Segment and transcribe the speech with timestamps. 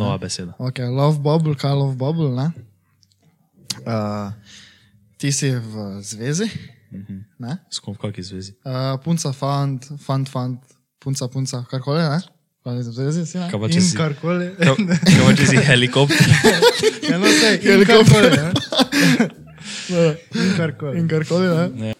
[0.00, 0.56] nova beseda.
[0.58, 2.48] Ok, love bubble, kaj je love bubble, ne?
[3.84, 4.32] Uh,
[5.20, 6.48] ti si v zvezi,
[7.38, 7.60] ne?
[7.68, 8.56] S kom v kakšni zvezi?
[8.64, 12.20] Uh, punca, fant, fant, fant, punca, punca, karkoli, ne?
[12.60, 13.38] Zvezi, si?
[13.40, 14.50] Kaj pa če si, karkoli.
[14.60, 14.76] kaj,
[15.24, 16.28] pa če si helikopter?
[17.10, 18.24] Ja, no, sej, in Helikopter.
[19.90, 20.98] In karkoli.
[21.00, 21.68] In karkoli, ne?
[21.74, 21.92] Ne.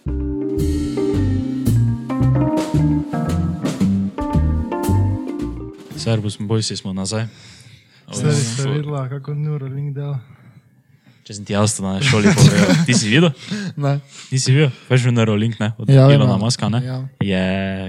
[5.97, 7.27] Servus, bojsi smo nazaj.
[8.11, 10.19] Stari ste videla, kako Neuralink dela.
[11.21, 12.71] Če sem ti jaz to na šoli povedal.
[12.89, 13.29] Ti si videl?
[13.77, 14.01] Ne.
[14.33, 14.71] Nisi videl?
[14.89, 15.69] Veš, Neuralink, ne?
[15.77, 16.41] Od Ja, vem, Ilona ja.
[16.41, 16.79] Maska, ne?
[16.81, 16.97] Ja.
[17.21, 17.43] Je,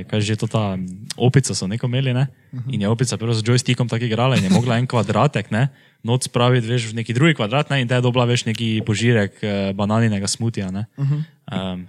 [0.05, 0.77] kaj že to ta
[1.16, 2.28] opica so neko imeli, ne?
[2.69, 5.73] In je opica prvo z joystickom tako igrala in je mogla en kvadratek, ne?
[6.05, 7.80] Noc spraviti, veš, v neki drugi kvadrat, ne?
[7.80, 10.84] In te je dobila, veš, neki požirek eh, bananinega smutija, ne?
[11.00, 11.89] Um,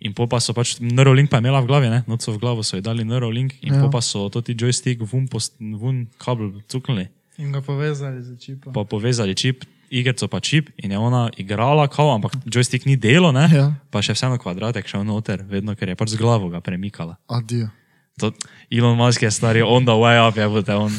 [0.00, 2.00] in pa so pač, Neuralink pa imela v glavi, ne?
[2.08, 3.92] Noc so v glavo so ji dali Neuralink in Ja.
[3.92, 8.74] pa so to ti joystick vun, post, vun kabel cuknili In ga povezali z čipom.
[8.74, 13.32] pa povezali čip, igrico pa čip in je ona igrala, kao, ampak joystick ni delo,
[13.32, 13.46] ne?
[13.52, 13.66] Ja.
[13.90, 17.16] Pa še vseeno kvadratek šel noter, vedno, ker je pač z glavo ga premikala.
[17.30, 17.70] Adijo.
[18.18, 18.34] To,
[18.74, 20.90] Elon Musk je stari on the way up, je bote on,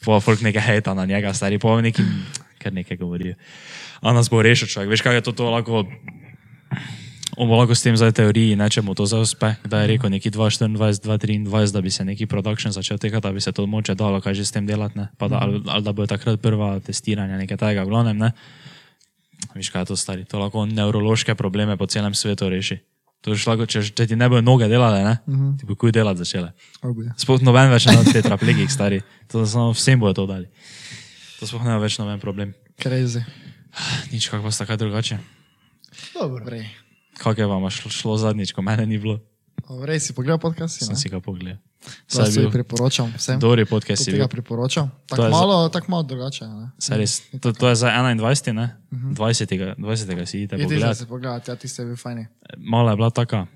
[0.00, 2.02] pa folk nekaj hejta na njega, stari pa neki,
[2.56, 3.36] kar nekaj govorijo.
[4.00, 5.84] A nas bo rešil človek, veš kaj je to, to lahko,
[7.36, 9.94] on bo lahko s tem zdaj teoriji, ne če mu to zdaj uspe, da je
[9.94, 10.76] rekel neki 2024,
[11.48, 14.34] 2023, da bi se neki production začel tekati, da bi se to moče dalo, kaj
[14.34, 15.08] že s tem delati, ne?
[15.18, 18.32] Pa da, ali, ali da bo takrat prva testiranja nekaj tajega, v glavnem, ne.
[19.56, 22.78] Veš kaj je to stari, to lahko nevrološke probleme po celem svetu reši.
[23.22, 25.16] To je šlo, če, če ti ne bojo noge delale, ne?
[25.26, 25.58] Uh -huh.
[25.58, 26.52] ti bo kuj delati začele.
[26.82, 27.14] Obje.
[27.16, 29.00] Sploh noben več ne od tetraplegik, stari.
[29.30, 30.46] To samo vsem bojo to dali.
[31.40, 32.54] To sploh ne bo več noben problem.
[32.82, 33.22] Crazy.
[34.12, 35.18] Nič, kako pa sta kaj drugače.
[36.14, 36.44] Dobro.
[36.44, 36.66] Vrej.
[37.14, 39.20] Kako je vam šlo, šlo zadnjič, ko mene ni bilo,
[39.70, 40.78] Vrej si pogledal podcast?
[40.78, 41.58] sem si ga pogledal.
[42.06, 43.38] Saj bil priporočam vsem.
[43.38, 44.28] dobri podcast, je bil.
[44.28, 44.90] priporočam.
[45.06, 46.44] Tako je za- malo, tak malo drugače.
[46.44, 46.70] Ne?
[46.90, 48.76] Res, to, to je za 21, ne?
[48.92, 49.74] 20.
[49.76, 50.26] 20.
[50.26, 50.96] si idete Idi zdaj pogledat.
[50.96, 52.26] si pogledati, ja, tiste je bil fajni.
[52.56, 53.46] Mala je bila taka.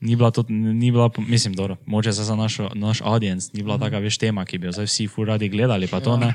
[0.00, 3.78] Ni bila, to, ni bila, mislim, dobro, moče se za našo, naš audience, ni bila
[3.78, 6.34] taka, veš, tema, ki bi jo zdaj vsi fur radi gledali, pa to ne.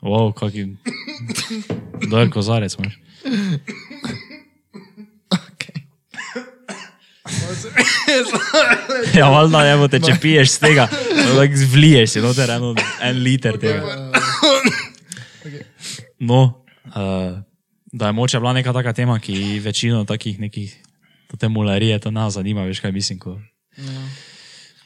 [0.00, 0.76] Wow, kaki.
[2.00, 2.94] Dober kozarec imaš.
[9.18, 12.74] Ja, valjda je, bo te, če piješ z tega, tako vliješ si noter eno,
[13.08, 13.82] en liter tega.
[16.18, 16.40] No,
[16.92, 17.38] uh,
[17.92, 20.76] da je moče bila neka taka tema, ki večino takih nekih,
[21.38, 23.18] te mularije, to nas zanima, veš kaj mislim.
[23.18, 23.38] Ko...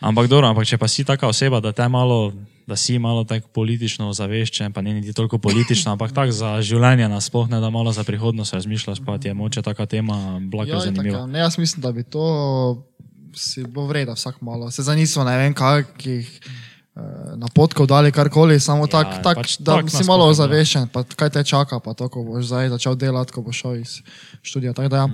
[0.00, 2.32] Ampak dobro, ampak če pa si taka oseba, da te malo,
[2.72, 7.09] da si malo tako politično ozaveščen, pa ne niti toliko politično, ampak tako za življenje
[7.09, 10.81] nasploh, ne da malo za prihodnost razmišljaš, pa ti je moče taka tema blako Ja,
[10.81, 11.19] zanimiva.
[11.19, 11.27] ja.
[11.28, 12.25] ne, jaz mislim, da bi to
[13.34, 14.71] si bo vreda vsak malo.
[14.71, 16.41] Se za nismo ne vem kakih
[16.94, 17.00] eh,
[17.37, 20.31] napotkov dali karkoli, samo Ja, tak, tak, pač da tak si malo bilo.
[20.31, 23.77] ozaveščen, pa kaj te čaka, pa to, ko boš zdaj začel delati, ko boš šel
[23.77, 23.94] iz
[24.43, 24.72] študija.
[24.72, 25.09] Tako da ja,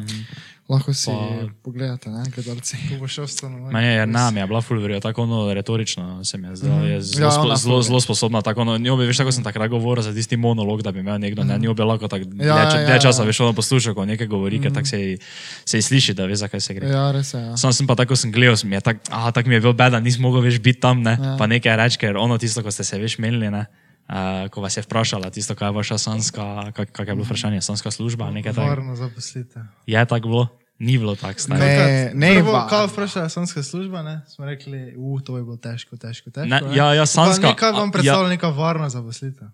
[0.68, 2.76] lahko si Pa- pogledate, ne, gledalci.
[2.88, 3.72] Ko bo šel stanovanje.
[3.72, 7.24] Meni je nam je bila fulverija, tako ono retorično se mi je zdelo, je zelo,
[7.24, 10.12] Ja, spo, zelo, zelo sposobna, tako ono, njo bi, veš, tako sem takrat govoril za
[10.12, 12.84] tisti monolog, da bi imel nekdo, ne, njo bi lahko tako dlje, Ja, ja, ja,
[12.84, 12.98] dlje ja.
[13.00, 15.18] časa, veš, ono poslušal, ko nekaj govori, ker tako se, ji-
[15.64, 16.88] se ji sliši, da ve, zakaj se gre.
[16.88, 17.40] Ja, res je.
[17.40, 17.56] Ja.
[17.56, 20.00] Sam sem pa tako sem gledal, sem je tak, aha, tako mi je bil beda,
[20.00, 21.36] nisem mogel več biti tam, ne, Ja.
[21.38, 23.66] pa nekaj reči, ker ono tisto, ko ste se veš menili, ne,
[24.08, 24.14] uh,
[24.50, 27.90] ko vas je vprašala, tisto, kaj je vaša sanska, kak, kak je bilo vprašanje, sanska
[27.90, 28.68] služba, ali nekaj takega.
[28.70, 29.60] Varno zaposlite.
[29.86, 30.48] Je tako bilo?
[30.78, 31.58] Ni bilo tako staro.
[31.58, 34.20] Ne, ne, Prvo, Kaj vprašala sanska služba, ne?
[34.28, 36.46] smo rekli, uh, to je bilo težko, težko, težko.
[36.46, 37.92] Ne, ja, ja, sanska- Pa Nekaj vam ja.
[37.92, 39.48] predstavlja neka varna zaposlitev.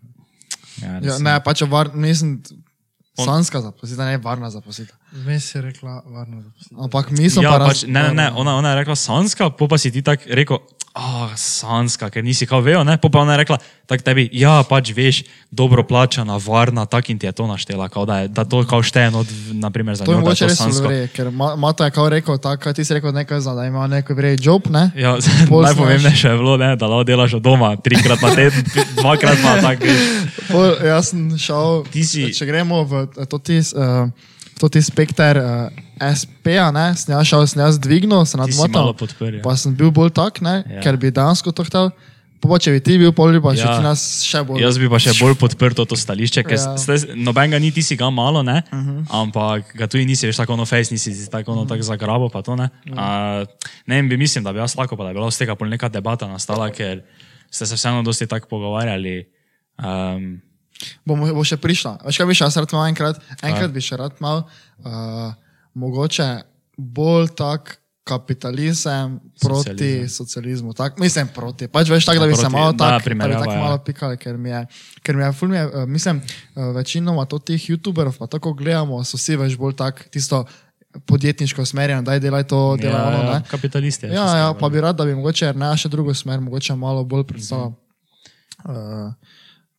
[0.76, 2.42] Ja, Ja, ne, pač je var, mislim,
[3.16, 4.96] On- sanska zaposlitev, ne varna zaposlitev.
[5.14, 6.78] Vmes je rekla varna zaposlitev.
[6.80, 9.78] Ampak mi smo ja, pa pač, ne, ne, ne, ona, ona je rekla sanska, pa
[9.78, 10.58] si ti tako rekel,
[10.94, 14.62] ah, sanska, ker nisi kao vejo, ne, po pa ona je rekla, tak tebi, ja,
[14.62, 18.44] pač veš, dobro plačana, varna, tak in ti je to naštela, kao da, je, da
[18.44, 20.86] to kao šteje, no, naprimer za To njo, da je mogoče to res sansko.
[20.86, 23.86] vre, ker Ma- Mata je kao rekel, tako, ti si rekel, nekaj za, da ima
[23.86, 24.90] neko vrej job, ne?
[24.94, 25.16] Ja,
[25.50, 29.60] Pol najpomembnejše je bilo, ne, da lahko delaš od doma, trikrat na teden, dvakrat pa
[29.60, 29.84] tako.
[29.84, 30.02] veš.
[30.46, 32.92] Pol, jaz sem šel, Ti si- če gremo v
[33.26, 34.06] to ti, uh,
[34.54, 38.58] to ti spekter uh, SP-a, ne, sem jaz šel, sem jaz dvignil, se Ti si
[38.58, 39.34] malo nadmotal.
[39.34, 39.42] Ja.
[39.42, 40.80] pa sem bil bolj tak, ne, Ja.
[40.82, 41.90] ker bi dejansko to hotel.
[42.44, 43.78] Pa če bi ti bil pol, pa še Ja.
[43.78, 44.60] ti nas še bolj.
[44.60, 46.76] Jaz bi pa še bolj podprl to stališče, ker Ja.
[46.76, 47.14] ja.
[47.16, 48.60] noben ga ni, ti si ga malo, ne?
[48.68, 49.06] Uh -huh.
[49.08, 51.68] ampak ga tudi nisi, veš, tako ono face, nisi si tako ono uh -huh.
[51.70, 52.68] tako zagrabo, pa to ne.
[52.90, 53.48] Uh,
[53.86, 55.68] ne vem, bi mislim, da bi jaz lahko, pa da bi bila z tega pol
[55.68, 57.00] neka debata nastala, ker
[57.50, 59.24] ste se vseeno dosti tako pogovarjali.
[59.78, 60.42] Um,
[61.06, 61.98] Bomo, bo še prišla.
[62.04, 63.16] Veš kaj bi še rad imel enkrat?
[63.42, 64.42] Enkrat bi še rad imel,
[64.84, 65.32] uh,
[65.74, 66.28] mogoče
[66.76, 70.08] bolj tak kapitalizem proti Socializem.
[70.08, 70.72] socializmu.
[70.72, 71.68] Tak, mislim, proti.
[71.68, 73.60] Pač veš tako, da Ja, bi se proti, malo da, tako primerjava, tak ja.
[73.60, 74.66] malo pikali, ker mi je,
[75.02, 79.04] ker mi je, mi je, eh, mislim, eh, večinoma to teh youtuberov, pa tako gledamo,
[79.04, 80.44] so vsi več bolj tak, tisto
[81.06, 83.44] podjetniško usmerjeno, daj delaj to, delaj Ja, ono, ja, ne.
[83.50, 84.06] kapitalisti.
[84.06, 87.24] Ja, ja, pa bi rad, da bi mogoče ne še drugo smer, mogoče malo bolj
[87.24, 87.72] predstavljal.
[88.64, 89.12] Uh,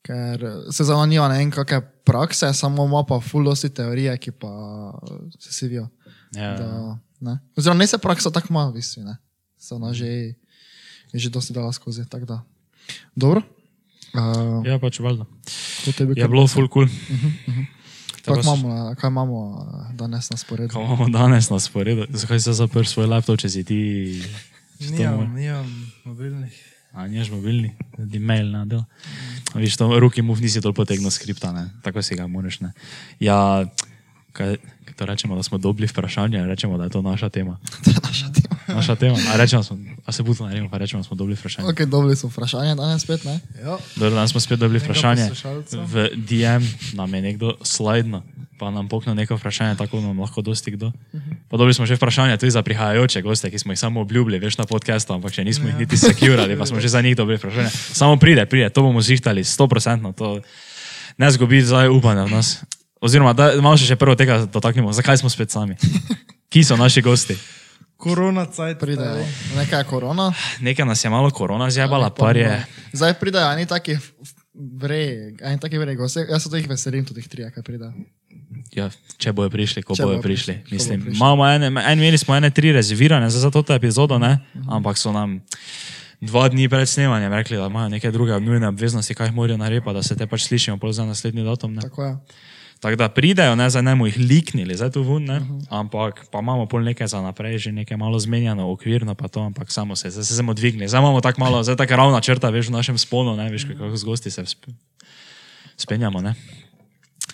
[0.02, 4.52] ker se zanima ne vem, kakšne prakse, samo ima pa ful dosti teorije, ki pa
[4.94, 5.88] eh, se sivijo.
[6.32, 6.70] Ja, Da,
[7.22, 7.40] ne.
[7.56, 9.18] Oziroma, ne se praksa tako ima, v bistvu, ne.
[9.58, 10.36] Se ona že, je
[11.16, 12.42] že dosti dala skozi, tako da.
[13.16, 13.42] Dobro.
[14.14, 15.26] Uh, ja pač valjda.
[16.16, 16.88] Je bilo full cool.
[18.24, 20.70] Kako imamo, na- kaj imamo eh, danes na sporedu?
[20.70, 22.06] Kaj imamo danes na sporedu?
[22.10, 23.80] Zakaj si zaprl svoj laptop, če si ti...
[24.80, 25.68] moj- nijam
[26.04, 26.56] mobilnih.
[26.92, 27.76] A nimaš mobilni,
[28.08, 28.82] ti mail na del.
[29.56, 31.70] Viš, to ruki mu nisi dol potegnil skripta, ne?
[31.84, 32.60] tako si ga moraš.
[32.60, 32.72] Ne?
[33.20, 33.66] Ja,
[34.36, 37.58] kaj, kaj to rečemo, da smo dobili vprašanje, rečemo, da je to naša tema.
[38.08, 38.56] Naša tema.
[38.68, 39.18] Naša tema.
[39.34, 41.70] A, rečemo, smo, a se budno naredimo, pa rečemo, da smo dobili vprašanje.
[41.70, 43.40] Ok, dobili smo vprašanje danes spet, ne?
[43.64, 45.30] Jo, Dobro, danes smo spet dobili vprašanje.
[45.72, 48.24] V DM nam je nekdo slajdno,
[48.60, 50.92] pa nam poknil neko vprašanje, tako nam lahko dosti kdo.
[51.50, 54.58] Pa dobili smo že vprašanje tudi za prihajajoče goste, ki smo jih samo obljubili, veš
[54.58, 57.70] na podkastu, ampak še nismo jih niti sekirali, pa smo že za njih dobili vprašanje.
[57.70, 60.40] Samo pride, pride, to bomo zihtali, sto procentno, to
[61.18, 62.64] ne zgubi zdaj upanja v nas.
[63.02, 65.76] Oziroma, da malo še, še prvo tega dotaknemo, zakaj smo spet sami?
[66.50, 67.36] Ki so naši gosti?
[67.98, 68.80] korona cajt.
[68.80, 69.26] Pridejo.
[69.58, 70.34] Nekaj je korona.
[70.62, 72.66] Nekaj nas je malo korona zjebala, par je.
[72.94, 73.98] Zdaj pridejo eni taki
[74.54, 76.28] vrej, eni taki vrej gosti.
[76.30, 77.94] Jaz se teh veselim, tudi teh trije, kaj pridejo.
[78.76, 80.54] Ja, če bojo prišli, ko bojo bojo prišli.
[80.60, 81.18] prišli, Mislim, bojo prišli.
[81.18, 84.40] imamo ene, en, imeli smo ene tri rezervirane za, za to epizodo, ne?
[84.68, 85.40] ampak so nam
[86.22, 89.86] dva dni pred snemanjem rekli, da imajo neke druge nujne obveznosti, kaj jih morajo narediti,
[89.86, 91.74] pa da se te pač slišimo za naslednji datum.
[91.76, 91.82] Ne?
[91.82, 92.18] Tako je.
[92.80, 95.40] Tako da pridejo, ne, zdaj ne bomo jih liknili, zdaj tu vun, ne?
[95.70, 99.72] ampak pa imamo pol nekaj za naprej, že nekaj malo zmenjeno, okvirno pa to, ampak
[99.72, 100.88] samo se, zdaj se samo dvigne.
[100.88, 103.96] Zdaj imamo tako malo, zdaj tako ravna črta, veš, v našem spolu, ne, veš, kako
[103.98, 104.68] z gosti se sp
[105.78, 106.36] spenjamo, ne?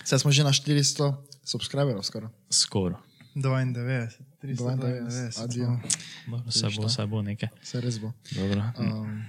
[0.06, 2.30] Zdaj smo že na 400 subscriberov skoraj.
[2.50, 2.96] Skoro.
[3.34, 4.08] 92,
[4.42, 5.44] 92, 392.
[5.44, 5.78] adijo.
[6.26, 7.48] Dobro, Vse bo, vse bo nekaj.
[7.62, 8.12] Se res bo.
[8.30, 8.62] Dobro.
[8.78, 9.22] Um,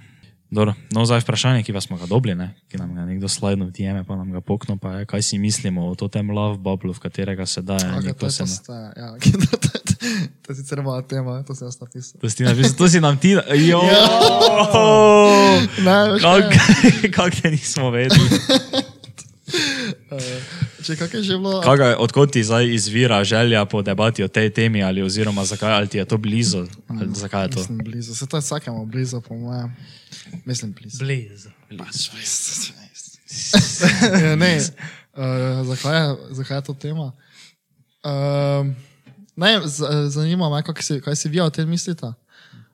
[0.50, 2.54] Dobro, no, zdaj vprašanje, ki vas smo ga dobili, ne?
[2.68, 5.38] ki nam ga nekdo slajdno v DM, pa nam ga pokno, pa je, kaj si
[5.38, 7.82] mislimo o tem love bubble, v katerega se daje.
[7.82, 9.08] okay, neko to, se to, na- sta, ja,
[10.42, 12.20] to, je sicer moja tema, to sem jaz napisal.
[12.20, 13.80] To si, napisal, to si nam ti, jo,
[15.80, 17.10] Ne, veš, kako kaj?
[17.10, 18.28] kak te nismo vedeli.
[20.84, 21.60] Če kak je že bilo?
[21.60, 25.88] Kaga, odkot ti zdaj izvira želja po debati o tej temi, ali oziroma zakaj, ali
[25.88, 27.60] ti je to blizu, ali zakaj je to?
[27.60, 28.14] Mislim, blizu.
[28.14, 29.72] Se to je vsakemu blizu, po mojem.
[30.44, 30.98] Mislim, blizu.
[31.00, 31.48] Blizu.
[34.12, 37.12] ja, ne, uh, zakaj, je, zakaj je to tema?
[38.04, 38.66] Uh,
[39.36, 42.12] ne, z- zanima me, kaj si, kaj si vi o tem mislite.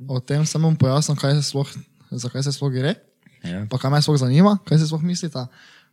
[0.03, 1.69] O tem sem vam pojasnil, kaj se sploh,
[2.11, 2.95] zakaj se sploh gre,
[3.41, 5.47] Ja, pa kaj me sploh zanima, kaj si sploh mislite.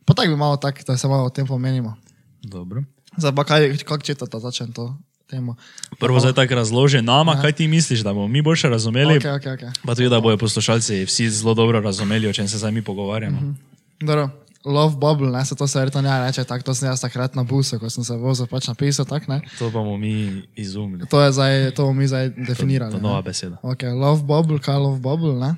[0.04, 1.96] Pa tako bi malo tak, da se malo o tem pomenimo.
[2.42, 2.84] Dobro.
[3.16, 4.96] Zdaj pa kaj, kako četate, začnem to
[5.30, 5.56] temo.
[5.98, 9.16] Prvo zdaj tako razloži nama, kaj ti misliš, da bomo mi boljše razumeli.
[9.16, 9.84] Ok, ok, ok.
[9.86, 13.40] Pa tudi, da bojo poslušalci vsi zelo dobro razumeli, o čem se zdaj mi pogovarjamo.
[13.40, 13.54] -hmm.
[14.00, 14.30] Dobro.
[14.64, 17.42] Love bubble, ne, se to se verjetno ne reče, tako to sem jaz takrat na
[17.42, 19.40] busu, ko sem se vozil, pač napisal, tak ne.
[19.58, 21.06] To bomo mi izumili.
[21.06, 22.92] To je zdaj, to bomo mi zdaj definirali.
[22.92, 23.02] To ne.
[23.02, 23.56] nova beseda.
[23.62, 25.54] Ok, love bubble, kaj love bubble, ne?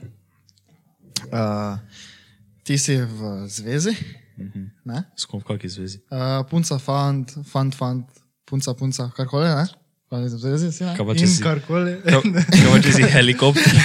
[1.32, 1.78] Uh,
[2.62, 3.96] ti si v zvezi,
[4.84, 5.04] ne?
[5.16, 5.98] S kom v kakšni zvezi?
[6.10, 8.06] Uh, punca, fant, fant, fant,
[8.48, 9.66] punca, punca, karkoli, ne?
[10.10, 10.96] Zvezi si, ne?
[10.98, 11.92] Kaj pa če In si, karkoli.
[12.02, 13.74] kaj, kaj pa če si helikopter?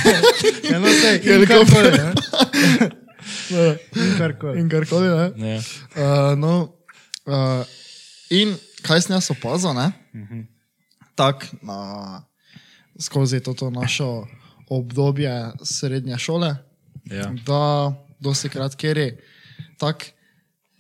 [0.66, 1.86] Ja, no, sej, Helikopter.
[3.96, 4.60] In karkoli.
[4.60, 5.28] In karkoli, ne?
[5.38, 5.56] Ne.
[5.96, 6.54] Uh, no,
[7.30, 7.62] uh,
[8.34, 9.92] in kaj sem jaz opazil, ne?
[11.16, 11.78] Tako na,
[13.00, 14.26] skozi to našo
[14.70, 15.32] obdobje
[15.64, 16.56] srednje šole,
[17.06, 17.30] Ja.
[17.46, 19.10] da dosti krat, ker je
[19.78, 20.10] tako,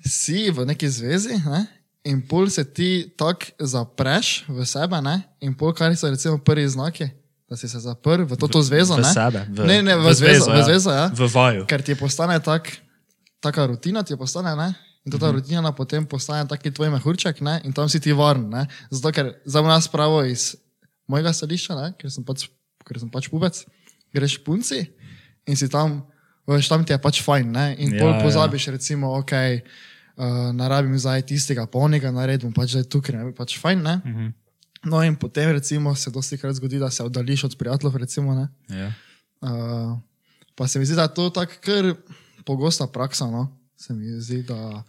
[0.05, 1.65] si v neki zvezi ne?
[2.03, 5.25] in pol se ti tako zapreš v sebe, ne?
[5.39, 7.09] in pol, kar so recimo prvi znaki,
[7.45, 8.93] da si se zaprl v to, to zvezo.
[8.93, 9.09] v ne?
[9.11, 10.63] sebe, v- ne, ne, v, v zvezo, zvezo, v ja.
[10.63, 11.05] zvezo, ja.
[11.09, 11.61] V vaju.
[11.65, 12.69] Ker ti postane tak,
[13.39, 14.69] taka rutina, ti postane, ne?
[15.03, 15.35] In ta Mhm.
[15.35, 17.61] rutina potem postane taki tvoj mehurček, ne?
[17.61, 18.65] In tam si ti varen, ne?
[18.89, 20.57] Zato, ker za nas pravo iz
[21.05, 21.87] mojega središča, ne?
[21.93, 22.49] Ker sem pač,
[22.81, 23.53] ker sem pač pubec,
[24.09, 24.79] greš v punci
[25.43, 26.01] in si tam,
[26.43, 27.65] veš, tam ti je pač fajn, ne?
[27.77, 28.21] In Ja, ja, pol ja.
[28.21, 29.33] pozabiš, recimo, ok,
[30.17, 33.31] uh, ne rabim zdaj tistega polnega narediti, pač zdaj tukaj, ne?
[33.35, 33.95] Pač fajn, ne?
[34.05, 34.33] Mhm.
[34.85, 38.47] No in potem, recimo, se dosti krat zgodi, da se oddališ od prijateljev, recimo, ne?
[38.69, 38.91] Ja.
[39.41, 39.97] Uh,
[40.55, 41.95] pa se mi zdi, da je to tako kar
[42.45, 43.25] pogosta praksa.
[43.25, 43.47] No?
[43.77, 44.83] Se mi zdi, da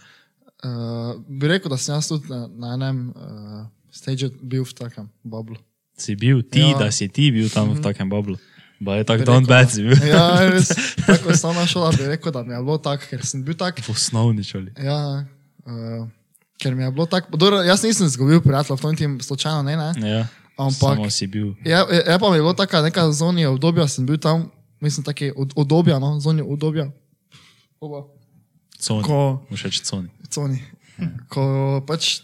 [0.64, 5.08] uh, bi rekel, da sem jaz tudi na, na enem uh, stage bil v takem
[5.24, 5.56] bablu.
[5.96, 6.76] si bil, ti, Ja.
[6.78, 8.36] da si ti bil tam v takem bablu.
[8.78, 9.96] Ba je tako Bi don rekel, bad da- si bil.
[10.04, 10.68] Ja, res.
[11.00, 13.80] Tako osnovna šola bi rekel, da mi je bilo tako, ker sem bil tak.
[13.80, 14.72] V osnovni šoli.
[14.78, 15.24] Ja,
[15.62, 16.08] uh,
[16.56, 17.32] ker mi je bilo tako.
[17.32, 20.10] Dobro, jaz nisem izgubil prijatelja, v tom tim slučajno ne, ne.
[20.10, 21.54] Ja, Ampak- samo si bil.
[21.64, 25.04] Ja, je, je pa mi je bilo taka neka zonja obdobja, sem bil tam, mislim,
[25.04, 26.90] taki od, obdobja, no, zonja obdobja.
[27.80, 28.04] Oba.
[28.78, 29.02] Coni.
[29.02, 30.08] Ko, Všeč coni.
[30.28, 30.60] coni.
[31.28, 31.42] Ko
[31.80, 32.20] pač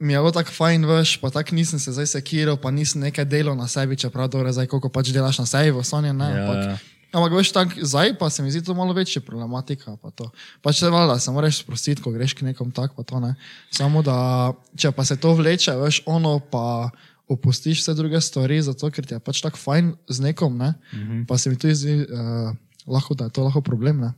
[0.00, 3.24] mi je bilo tako fajn, veš, pa tako nisem se zdaj sekiral, pa nisem nekaj
[3.28, 6.30] delal na sebi, čeprav dobro, zdaj koliko pač delaš na sebi v osnovni, ne.
[6.30, 6.78] Ja, ampak, ja.
[7.10, 9.96] Ampak veš, tako zdaj pa se mi zdi to malo večja problematika.
[10.02, 10.30] Pa to.
[10.62, 13.34] pač se valjda, se moraš sprostiti, ko greš k nekom tak, pa to ne.
[13.70, 16.90] Samo da, če pa se to vleče, veš, ono pa
[17.28, 20.74] opustiš vse druge stvari, zato ker ti je pač tako fajn z nekom, ne.
[20.92, 21.26] -hmm.
[21.26, 22.54] Pa se mi tudi zdi, uh,
[22.86, 24.12] lahko, da je to lahko problem, ne.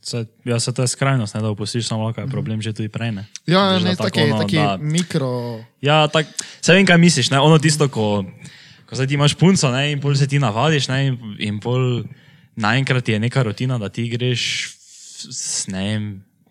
[0.00, 2.88] Se, ja, se to je skrajnost, ne da opustiš samo lahko, je problem že tudi
[2.88, 3.12] prej.
[3.12, 3.24] Ne?
[3.46, 5.60] Ja, Veš, ne, taki, ono, taki da- mikro.
[5.80, 6.26] Ja, tak,
[6.60, 7.30] se vem, kaj misliš.
[7.30, 7.40] Ne?
[7.40, 8.24] Ono tisto, ko,
[8.84, 9.92] ko zdaj ti imaš punco ne?
[9.92, 11.06] in pol se ti navadiš ne?
[11.06, 12.04] in, in pol
[12.56, 14.70] naenkrat je neka rutina, da ti greš
[15.68, 16.04] ne vem,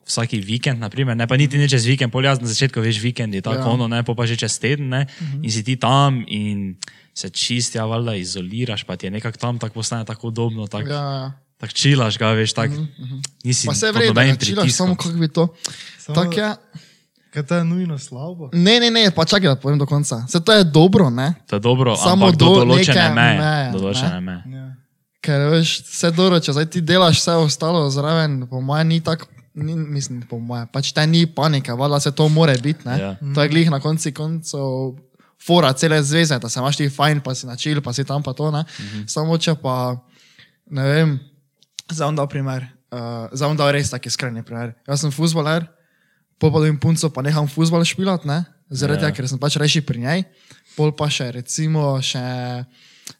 [0.03, 3.41] vsaki vikend, naprimer, ne pa niti ne čez vikend, pol jaz na začetku veš vikendi,
[3.41, 3.73] tako Ja.
[3.73, 5.07] ono, ne pol pa že čez teden ne?
[5.41, 6.75] in si ti tam in
[7.15, 10.95] se čistja, valjda izoliraš, pa ti je nekako tam tako postane tako udobno, tako Ja,
[10.95, 11.31] ja.
[11.57, 12.73] Tak čilaš ga, veš, tako
[13.43, 14.87] nisi Pa se pod vrede, nobenim da čilaš, pritiskom.
[14.87, 15.47] samo kako bi to.
[15.99, 16.49] Samo- Tak je.
[17.29, 18.49] Kaj to je nujno slabo?
[18.49, 20.27] Ne, ne, ne, pa čakaj, da povem do konca.
[20.27, 21.33] Se to je dobro, ne?
[21.45, 23.37] To je dobro, Samo ampak do do določene meje.
[23.37, 24.21] meje, Do določene ne.
[24.21, 24.41] meje.
[24.53, 24.67] Ja.
[25.19, 29.25] Ker veš, vse dobro, če zdaj ti delaš vse ostalo zraven, po mojem ni tako,
[29.55, 32.95] ni, mislim, po mojem, pač te ni panike, valjda se to more biti, ne?
[32.97, 33.11] Ja.
[33.27, 34.95] To je glih na konci koncev
[35.37, 38.33] fora cele zveze, da se imaš ti fajn, pa si načil, pa si tam pa
[38.33, 38.63] to, ne?
[39.05, 39.97] Samo če pa,
[40.67, 41.19] ne vem,
[41.91, 44.75] zdaj bom dal primer, uh, zdaj bom dal res taki skrajni primer.
[44.87, 45.11] Jaz sem
[46.37, 48.45] pa dobim punco, pa neham futbol špilat, ne?
[48.69, 49.09] Zaradi Ja.
[49.09, 50.19] tega, ker sem pač reši pri njej,
[50.75, 52.21] pol pa še recimo še.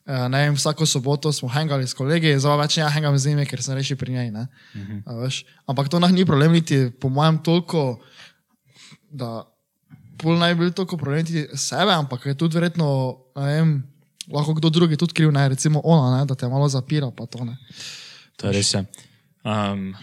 [0.04, 3.32] Uh, ne vem, vsako soboto smo hangali s kolegi, zdaj več ne ja hangam z
[3.32, 4.32] njimi, ker sem reši pri njej.
[4.36, 5.44] Uh -huh.
[5.68, 8.00] Ampak to nah ni problem, niti po mojem toliko,
[9.10, 9.48] da
[10.18, 13.84] pol naj bi bil toliko problem niti sebe, ampak je tudi verjetno, ne vem,
[14.34, 17.46] lahko kdo drugi tudi kriv, ne, recimo ona, ne, da te malo zapira, pa to
[17.46, 17.58] ne.
[18.38, 18.74] To je res.
[18.74, 18.86] Ja.
[19.44, 19.96] Um,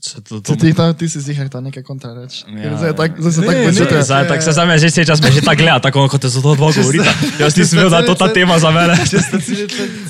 [0.00, 2.46] se to, to, Ti, ta, ti si zihar ta nekaj kontra reči.
[2.46, 4.04] Ja, Ja, zdaj, tak, zdaj se Ne, tako ne, počutiš.
[4.06, 6.54] Zdaj, tako se sami že čas me že tako gleda, tako kot te za to
[6.54, 7.10] dva govorita.
[7.38, 8.94] Jaz nisem vedel, da je to ta tema za mene.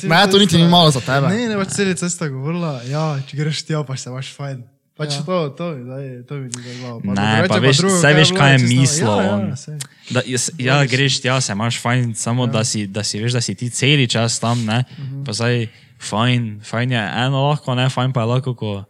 [0.04, 1.32] Ne, to niti ni malo za tebe.
[1.32, 4.60] Ne, ne, pač celi cesta govorila, ja, če greš tja, pa se imaš fajn.
[4.92, 5.16] Pač Ja.
[5.16, 5.24] ja.
[5.24, 7.00] to, to, zdaj, to mi ni zaglavo.
[7.04, 9.40] Ne, pa veš- saj veš, kaj je mislil ja, on.
[9.48, 9.76] Ja.
[10.10, 12.52] Da, jaz, ja, greš tja, se imaš fajn, samo ja.
[12.52, 14.84] da, si, da si veš, da si ti celi čas tam, ne.
[14.98, 15.22] Mhm.
[15.24, 15.70] Pa zdaj,
[16.00, 18.84] fajn, fajn je eno lahko, ne, fajn pa je lahko, ko,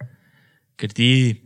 [0.77, 1.41] ker ti,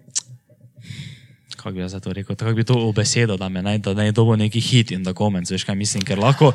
[1.52, 4.12] kako bi jaz to rekel, tako bi to obesedil, da me ne, da ne je
[4.12, 6.52] dobo neki hit in da komenc, veš kaj mislim, ker lahko,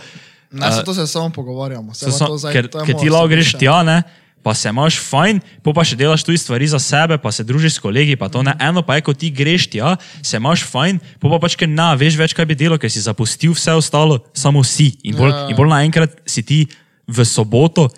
[0.47, 1.91] Ne, se to se samo pogovarjamo.
[1.93, 4.03] Se So, pa to zdaj- ker, to ker ti lahko greš tja, ne,
[4.39, 7.73] pa se imaš fajn, po pa še delaš tudi stvari za sebe, pa se družiš
[7.73, 8.15] s kolegi.
[8.15, 8.55] pa to ne.
[8.57, 11.95] Eno pa je, ko ti greš tja, se imaš fajn, po pa pač ker na,
[11.95, 14.95] veš več, kaj bi delal, ker si zapustil vse ostalo, samo si.
[15.03, 15.47] In bolj, Ja.
[15.51, 16.63] in bolj naenkrat si ti
[17.05, 17.89] v soboto.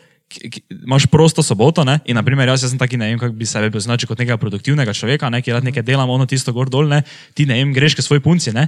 [0.70, 2.00] Imaš prosto soboto, ne?
[2.06, 4.94] in naprimer, jaz, jaz sem taki, ne vem, kako bi sebe označil kot nekega produktivnega
[4.94, 5.42] človeka, ne?
[5.42, 7.02] ki rad nekaj delam, ono tisto gor dol, ne?
[7.34, 8.68] ti ne vem, greš k svoj punci ne?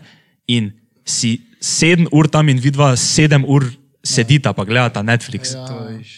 [0.49, 0.71] in
[1.05, 3.67] si sedem ur tam in vidva sedem ur
[4.01, 5.53] sedita pa gledata Netflix.
[5.53, 5.61] Ja.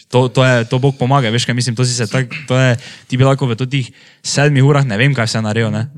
[0.08, 2.76] To, to, je, to Bog pomaga, veš, kaj mislim, to si se tak, to je,
[3.08, 3.92] ti bi lahko v teh
[4.24, 5.92] sedmih urah ne vem, kaj vse naredil, ne?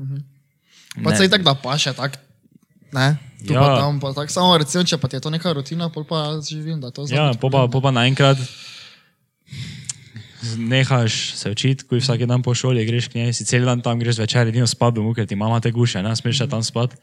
[1.03, 1.17] Pa Ne.
[1.17, 2.19] se tako da paše, tak,
[2.91, 3.15] ne,
[3.47, 3.61] tu ja.
[3.61, 3.63] Ja.
[3.63, 6.35] pa tam, pa tak, samo recimo, če pa ti je to neka rutina, pol pa
[6.43, 7.39] živim, da to Ja, znam.
[7.39, 8.35] po pa, po pa naenkrat
[10.57, 13.99] nehaš se učiti, ko vsak dan po šoli greš k njej, si cel dan tam
[13.99, 16.93] greš večer, edino spat domov, ker ti mama te guše, ne smeš še tam spat.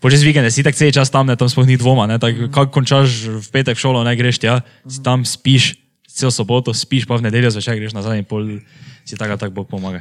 [0.00, 2.72] Počeš vikende, si tako cel čas tam, ne, tam sploh ni dvoma, ne, tako kako
[2.80, 5.76] končaš v petek šolo, ne greš tja, si tam spiš,
[6.08, 8.58] cel soboto spiš, pa v nedeljo zvečer greš nazaj in pol
[9.04, 10.00] si tako tak Bog pomaga.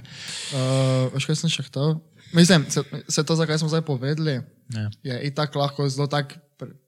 [0.55, 1.99] Uh, veš, kaj sem še hotel?
[2.33, 4.41] Mislim, se, se to, zakaj smo zdaj povedali,
[4.73, 4.89] Ja.
[5.05, 6.39] je itak lahko zelo tak,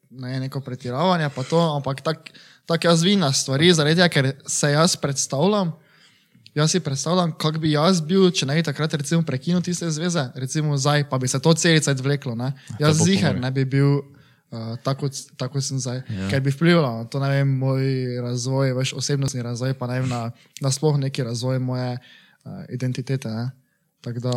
[0.10, 2.34] ne neko pretiravanje, pa to, ampak tako
[2.68, 5.72] tak jaz vidim na stvari, zaradi tega, ker se jaz predstavljam,
[6.56, 10.28] jaz si predstavljam, kak bi jaz bil, če ne bi takrat recimo prekinil tiste zveze,
[10.36, 12.52] recimo zdaj, pa bi se to celice vleklo, ne.
[12.80, 13.46] Jaz bo ziher pomaga.
[13.46, 15.10] ne bi bil uh, tako,
[15.40, 16.22] tako sem zdaj, Ja.
[16.24, 16.30] ja.
[16.34, 17.88] ker bi vplivalo na to, ne vem, moj
[18.26, 20.32] razvoj, veš, osebnostni razvoj, pa ne vem, na,
[20.62, 23.52] na sploh neki razvoj moje uh, identitete, ne.
[24.04, 24.34] Tako da,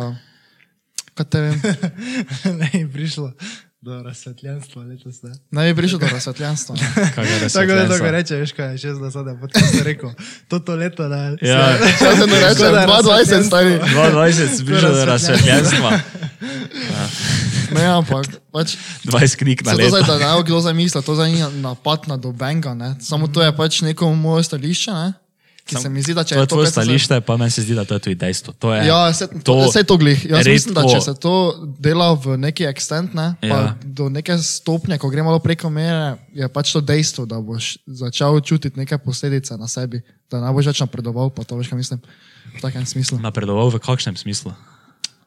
[1.19, 1.61] kaj te vem.
[2.63, 3.33] ne prišlo
[3.81, 5.23] do razsvetljenstva letos.
[5.23, 5.31] Ne?
[5.51, 6.75] Ne bi prišel do razsvetljenstva.
[7.17, 10.11] je Tako da tako reče, veš kaj je še zdaj, podcast rekel.
[10.47, 11.37] To to leto, ne.
[11.41, 11.77] Ja.
[11.99, 13.79] Če se ne reče, Tako da 22 stari.
[13.79, 15.91] 22 si prišel do razsvetljenstva.
[15.91, 17.05] Ja.
[17.71, 18.75] Ne, ampak pač.
[19.07, 20.11] 20 knjig na Se to zdaj, leto.
[20.19, 22.99] da ne bo kdo zamislil, to zdaj ni napad na dobenga, ne.
[22.99, 25.13] Samo to je pač neko moje stališče, ne.
[25.71, 27.51] Ki se mi zdi, da če To je to, tvoje kar se stališče, pa meni
[27.51, 28.51] se zdi, da to je tudi dejstvo.
[28.59, 30.19] To je, Ja, se, to- se to glih.
[30.25, 31.33] Jaz res mislim, da če se to
[31.79, 33.75] dela v neki ekstent, ne, ja.
[33.79, 38.41] do neke stopnje, ko gre malo preko mere, je pač to dejstvo, da boš začel
[38.43, 41.99] čutiti neke posledice na sebi, da ne boš več napredoval, pa to veš, kaj mislim.
[42.51, 43.15] V takem smislu.
[43.23, 44.51] Napredoval v kakšnem smislu?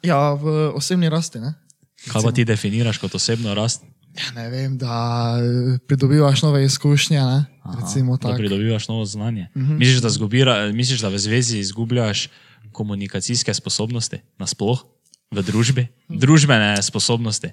[0.04, 1.56] Ja, v osebni rasti, ne.
[2.04, 3.80] Kaj pa ti definiraš kot osebno rast?
[4.14, 7.44] Ja, ne vem, da eh, pridobivaš nove izkušnje, ne.
[7.80, 9.48] Recimo Da pridobivaš novo znanje.
[9.54, 12.28] Misliš, da, zgubira, misliš, da v zvezi izgubljaš
[12.72, 14.84] komunikacijske sposobnosti nasploh
[15.30, 15.86] v družbi?
[16.08, 17.50] Družbene sposobnosti.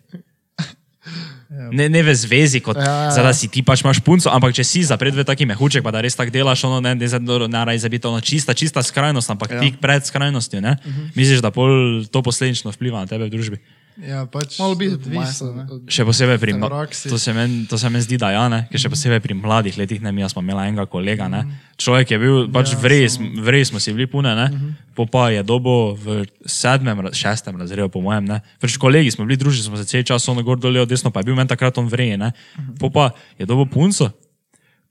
[1.51, 3.15] Ne, ne v zvezi, kot Ja, ja, ja.
[3.17, 5.91] ja, da si ti pač imaš punco, ampak če si zapred v taki mehuček, pa
[5.91, 8.79] da res tako delaš, ono ne, ne, ne, ne raj za biti ono čista, čista
[8.79, 9.59] skrajnost, ampak ja.
[9.59, 10.77] tik pred skrajnostjo, ne?
[10.79, 11.11] Uh -huh.
[11.15, 13.59] Misliš, da pol to posledično vpliva na tebe v družbi?
[13.99, 15.65] Ja, pač Malo bi odvisno.
[15.91, 16.95] Še posebej pri mladih.
[17.11, 18.63] To se meni to se meni zdi, da ja, ne?
[18.71, 21.43] ker še posebej pri mladih letih, ne, mi smo imeli enega kolega, ne?
[21.75, 24.47] človek je bil, pač ja, vrej, smo, vrej smo si bili pune, ne?
[24.95, 28.39] po pa je dobo v sedmem, šestem razredu, po mojem, ne.
[28.63, 31.29] Pač kolegi smo bili, družili smo se cel čas, ono gor dol, desno, pa je
[31.29, 32.31] bil meni takrat on vrej, ne.
[32.79, 34.07] Po pa je dobo punco,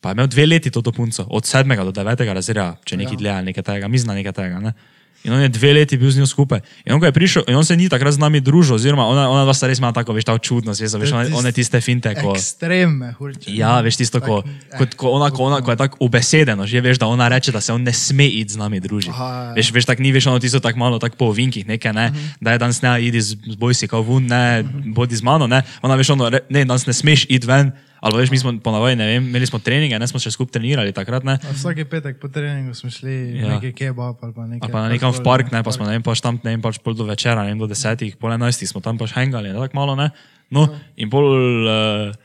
[0.05, 3.33] pa je imel dve leti to punco, od sedmega do devetega razreda, če neki dlje
[3.33, 4.77] ali nekaj tega, da nekaj tega, ne.
[5.25, 6.63] In on je dve leti bil z njo skupaj.
[6.89, 9.29] In on, ko je prišel, in on se ni takrat z nami družil, oziroma ona,
[9.29, 11.53] ona dva sta res ima tako, veš, ta čudno zvezo, veš, je one, tisto one
[11.53, 12.33] tiste finte, ko...
[12.33, 13.53] Ekstreme, hurče.
[13.53, 16.81] Ja, veš tisto, ko, Tak, kot, ko, ona, ko, ona, ko je tako ubesedeno, že
[16.81, 19.13] veš, da ona reče, da se on ne sme iti z nami družiti.
[19.13, 19.53] Aha, ja.
[19.61, 22.09] Veš, veš tako ni, veš, ono tisto tako malo, tako po ovinkih, nekaj, ne,
[22.41, 24.65] da je danes ne, idi z, boj si kao vun, ne,
[24.97, 28.17] bodi z mano, ne, ona veš, ono, re, ne, danes ne smeš iti ven, ali
[28.17, 31.25] veš, mi smo ponavadi, ne vem, imeli smo treninge, ne smo še skupaj trenirali takrat,
[31.25, 33.55] ne, A Vsake petek po treningu smo šli Ja.
[33.55, 34.65] nekaj kebab ali pa nekaj.
[34.65, 36.63] ali pa na nekam v park, ne, pa smo, ne vem, pač tam, ne vem,
[36.65, 39.61] pač pol do večera, ne vem, do desetih, pol enajstih smo tam pač hengali, ne,
[39.61, 40.11] tako malo, ne,
[40.51, 40.67] no,
[40.97, 41.29] in pol,
[41.69, 42.17] uh,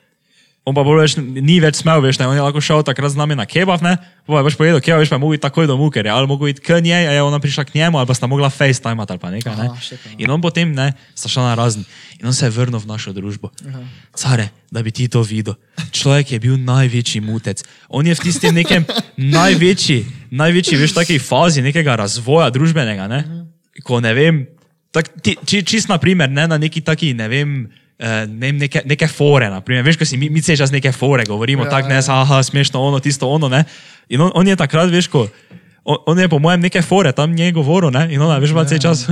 [0.65, 3.19] On pa bolj več, ni več smel, veš, ne, on je lahko šel takrat z
[3.19, 5.67] nami na kebab, ne, pa je pač povedal, kebab, veš, pa je mogel iti takoj
[5.69, 8.09] domov, ker je ali mogel iti k njej, a je ona prišla k njemu, ali
[8.09, 9.67] pa sta mogla FaceTime ali pa nekaj, ne.
[9.69, 11.85] Aha, In on potem, ne, sta šla na razen.
[12.17, 13.53] In on se je vrnil v našo družbo.
[14.17, 15.53] Care, da bi ti to videl.
[15.93, 17.61] Človek je bil največji mutec.
[17.93, 18.89] On je v tistem nekem
[19.21, 23.21] največji, največji, veš, taki fazi nekega razvoja družbenega, ne,
[23.85, 24.47] ko ne vem,
[24.95, 27.67] tak, ti, či, čist na primer, ne na neki taki, ne vem,
[27.99, 29.83] eh, ne neke, neke fore, naprimer.
[29.83, 32.21] veš, ko si mi, mi se čas neke fore govorimo, Ja, ja, tako ne, ja.
[32.21, 33.65] aha, smešno ono, tisto ono, ne.
[34.09, 35.27] In on, on je takrat, veš, ko,
[35.85, 38.63] on, on je po mojem neke fore tam njej govoril, ne, in ona, veš, ima
[38.65, 39.03] cel čas,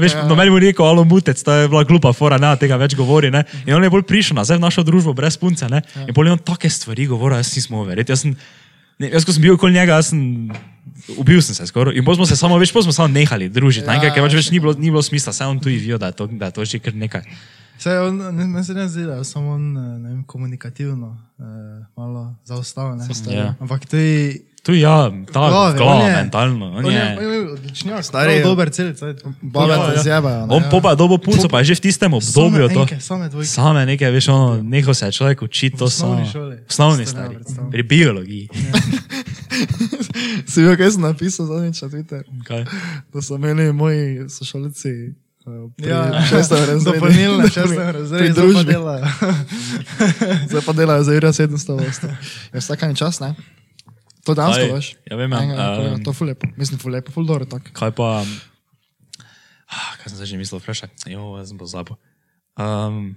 [0.00, 0.26] veš, Ja.
[0.28, 3.30] no meni bo rekel, alo mutec, to je bila glupa fora, ne, tega več govori,
[3.30, 3.42] ne.
[3.66, 5.80] In on je bolj prišel nazaj v našo družbo brez punce, ne.
[6.06, 8.36] In bolj je on take stvari govoril, jaz nisem mogel verjeti, jaz sem,
[9.00, 10.22] ne, jaz ko sem bil okoli njega, jaz sem,
[11.16, 11.96] ubil sem se skoraj.
[11.96, 14.50] In smo se samo, potem smo samo nehali družiti, Ja, ja, ker pač ja, več
[14.50, 16.64] ni bilo, ni bilo smisla, saj on tudi vidijo, da je to, da je to
[16.64, 17.24] že kar nekaj.
[17.80, 19.64] Saj on, ne, ne se ne zdi, da je samo on,
[20.04, 21.44] vem, komunikativno eh,
[21.96, 23.08] malo zaostal, ne.
[23.32, 23.54] Ja.
[23.60, 24.40] Ampak to je...
[24.62, 25.40] Tu ja, ta
[25.72, 26.66] glava, on je- mentalno.
[26.68, 29.22] On On je, je, on je odličnjak, Stari- stari, dober cel cajt.
[29.42, 30.02] Babe Ja, ja.
[30.02, 30.46] zjebajo.
[30.46, 30.54] ne.
[30.54, 32.80] on pa je dobo punco, pa je že v tistem obdobju to.
[32.82, 33.48] enke, same dvojke.
[33.48, 36.20] Same nekaj, veš, ono, neho se je človek učiti to samo.
[36.68, 37.36] osnovni stari.
[37.70, 38.48] Pri biologiji.
[40.46, 42.22] Si videl, kaj sem napisal zadnjič na Twitter?
[42.44, 42.64] Kaj?
[43.08, 46.10] Da so imeli moji sošolci eh, pri Ja.
[46.78, 49.04] Dopolnilne Pri- šestem razredu, zdaj pa delajo.
[50.46, 52.08] Zdaj pa delajo za Jurija 700 vrsta.
[52.52, 53.34] Je vsakan čas, ne?
[54.20, 54.72] To dansko, Kaj?
[54.72, 54.88] veš?
[55.06, 55.38] Ja, vem, ja.
[55.40, 56.46] Enega kolega, Um, To je ful lepo.
[56.56, 57.72] Mislim, ful lepo, ful dobro tako.
[57.72, 58.20] Kaj pa.
[59.66, 60.90] Ah, kaj sem zdaj že mislil, vprašaj?
[61.06, 61.94] Jo, jaz sem pozabil.
[62.54, 63.14] Um,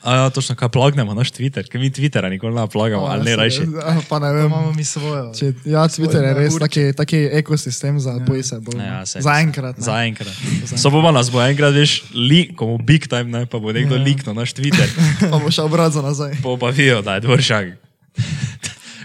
[0.00, 3.36] a ja, točno, kaj plagnemo naš Twitter, ker mi Twittera nikoli ne plagamo, ali ne
[3.36, 3.66] rajši.
[3.68, 4.46] Ja, Pa ne To vem.
[4.46, 5.34] imamo mi svojo.
[5.34, 8.56] Če, ja, Twitter je res taki, taki ekosistem za pojse.
[8.56, 8.86] bolj, ne.
[8.86, 9.76] Ja, Zaenkrat.
[9.76, 9.84] ne.
[9.84, 10.32] Zaenkrat.
[10.70, 13.98] So pa nas bo enkrat, veš, li, ko bo big time, ne, pa bo nekdo
[13.98, 14.02] ja.
[14.02, 14.88] liknil naš Twitter,
[15.30, 16.38] Pa bo šel brat za nazaj.
[16.40, 17.66] pa pa vijo, da je dvoršak.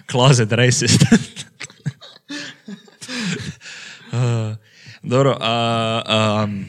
[0.08, 1.04] Closet racist.
[4.14, 4.56] uh,
[5.04, 6.02] dobro, uh,
[6.44, 6.66] um,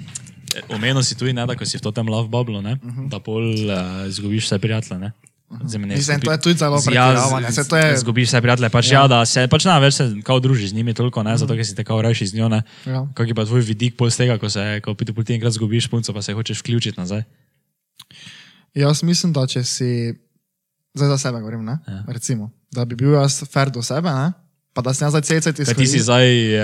[0.69, 3.09] omenil si tudi, ne, da ko si v tem love bubble, ne, uh -huh.
[3.09, 5.01] da pol uh, izgubiš vse prijatelje.
[5.01, 5.13] Ne?
[5.51, 7.47] Ne Mislim, skupi- to je tudi zelo Ja, pretiravanje.
[7.89, 9.01] je- Zgubiš vse prijatelje, pač ja.
[9.01, 11.67] ja, da se pač na več se kao družiš z njimi toliko, ne, zato ker
[11.67, 12.63] si te kao rajši z njo, ne.
[12.87, 13.07] Ja.
[13.15, 16.13] Kak je pa tvoj vidik pol tega, ko se, ko piti ti enkrat zgubiš punco,
[16.13, 17.23] pa se hočeš vključiti nazaj.
[18.75, 20.15] Jaz mislim, da če si,
[20.99, 21.79] zdaj za sebe govorim, ne?
[21.85, 22.03] Ja.
[22.09, 24.33] recimo, da bi bil jaz fair do sebe, ne?
[24.71, 26.61] pa da sem jaz zdaj cel Kaj ti si zdaj eh,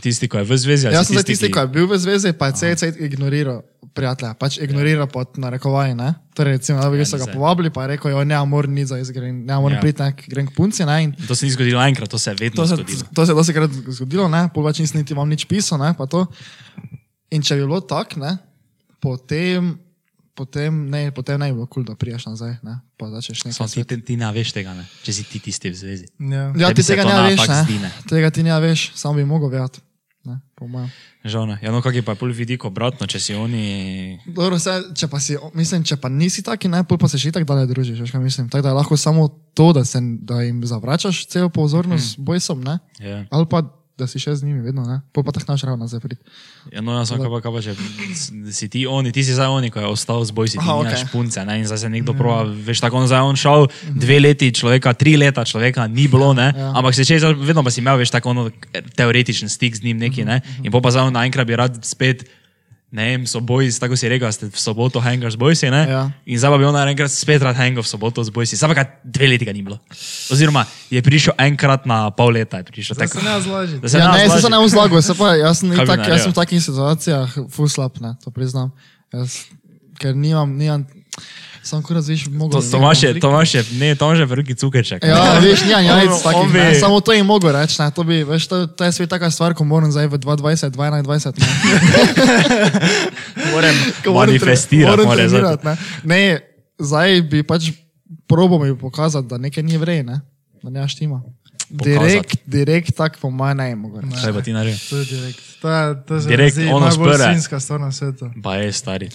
[0.00, 0.86] tisti, ko je v zvezi?
[0.86, 4.32] Jaz sem zdaj tisti, ki- ki je bil v zvezi, pa je cel ignoriral prijatelja,
[4.34, 5.92] pač ignoriral pod narekovaji.
[5.92, 6.14] Ne?
[6.32, 8.88] Torej, recimo, da bi Ja, so ga povabili, pa je rekel, jo, ne, moram nič
[8.88, 9.82] za izgrem, ne, moram Ja.
[9.82, 10.80] priti, ne, grem k punci.
[10.82, 10.96] Ne?
[11.02, 13.04] In To se ni zgodilo enkrat, to se je vedno To se, zgodilo.
[13.12, 15.92] to se je dosti krat zgodilo, ne, pol več nisem niti vam nič pisal, ne,
[15.92, 16.24] pa to.
[17.28, 18.38] In če bi bilo tako, ne,
[18.98, 19.76] potem
[20.38, 22.78] potem ne, potem ne bi bilo kul, cool, da priješ nazaj, ne?
[22.94, 23.56] pa začneš nekaj.
[23.58, 24.86] Samo ti, ti, ti ne veš tega, ne?
[25.02, 26.06] če si ti tisti v zvezi.
[26.22, 26.46] Ja.
[26.54, 27.60] Ja, ti tega ne veš, ne?
[27.66, 27.90] zdi, ne.
[28.06, 29.82] Tega ti ne veš, samo bi mogel vedeti.
[31.24, 31.56] Žal ne.
[31.62, 34.18] Ja, no, kak je pa pol vidik obratno, če si oni.
[34.26, 37.32] Dobro, se, če pa si, mislim, če pa nisi taki, ne, pol pa se še
[37.34, 38.48] tako dalje družiš, veš kaj mislim.
[38.52, 42.26] Tako da je lahko samo to, da, se, da jim zavračaš celo pozornost mm.
[42.28, 42.78] bojsom, ne?
[43.02, 43.22] Ja.
[43.34, 43.62] Ali pa,
[43.98, 45.00] da si še z njimi vedno, ne?
[45.12, 46.22] Pol pa tako znaš ravno nazaj priti.
[46.70, 47.72] Ja, no, jaz sem kaj pa, kaj pa, če
[48.54, 50.78] si ti oni, ti si zdaj oni, ko je ostal z boj, si ti Aha,
[50.86, 51.04] okej.
[51.12, 54.52] punce, ne, in zdaj se nekdo prova, veš, tako on zdaj on šel, dve leti
[54.54, 56.72] človeka, tri leta človeka ni bilo, ne, Ja.
[56.78, 58.48] ampak se če vedno pa si imel, veš, tako ono
[58.94, 62.22] teoretičen stik z njim neki, ne, in pol pa zdaj on naenkrat bi rad spet,
[62.90, 66.02] ne vem, so boji, tako si rekel, ste v soboto hangar z bojsi, ne, Ja.
[66.24, 68.74] in zdaj pa bi on naenkrat spet rad hangar v soboto z bojsi, zdaj pa
[68.74, 69.76] ga dve leti ga ni bilo.
[70.28, 73.20] Oziroma, je prišel enkrat na pol leta, je prišel Da tako.
[73.20, 73.76] se ne zlaži.
[73.78, 76.32] Da se Ja, ne, nas se ne vzlagal, se pa jaz bi itak, jaz sem
[76.32, 78.72] v takih situacijah ful slab, ne, to priznam.
[79.12, 79.44] Jaz,
[79.94, 80.88] ker nimam, nimam,
[81.68, 82.60] sam kurat zveš, To, mogel.
[82.62, 85.04] Tomaš je, Tomaš je, ne, Tomaš je veliki cukerček.
[85.04, 87.90] Ja, veš, nimam jajc On- takih, on ne, bi- samo to jim mogo reči, ne,
[87.90, 91.36] to bi, veš, to, to je svet taka stvar, ko moram zdaj v 2020, 2021,
[91.36, 91.48] ne.
[93.52, 93.74] moram
[94.16, 94.96] manifestirati.
[94.96, 95.76] moram trenirati, ne.
[96.04, 96.40] Ne,
[96.78, 97.70] zdaj bi pač
[98.26, 100.20] probo mi pokazati, da nekaj ni vrej, ne,
[100.58, 101.22] da ne štima.
[101.70, 104.16] Direkt, direkt tak po mojem ne mogo reči.
[104.18, 104.78] Kaj pa ti naredil?
[104.80, 105.40] To je direkt.
[105.60, 107.24] To je, to je Direkt, ono najbolj sprve.
[107.26, 108.30] svinska stvar na svetu.
[108.42, 109.08] Pa je stari.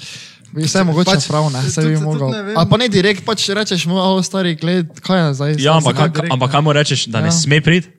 [0.53, 2.29] Bi vse mogoče Pač, prav, ne, se tudi- bi mogel.
[2.29, 2.53] ne.
[2.53, 5.51] Ali pa ne direkt, pač rečeš mu, o stari, gled, kaj je zdaj.
[5.57, 6.51] Ja, ampak, zna ka- direkt, ampak ne.
[6.51, 7.31] kaj mu rečeš, da ne Ja.
[7.33, 7.89] sme priti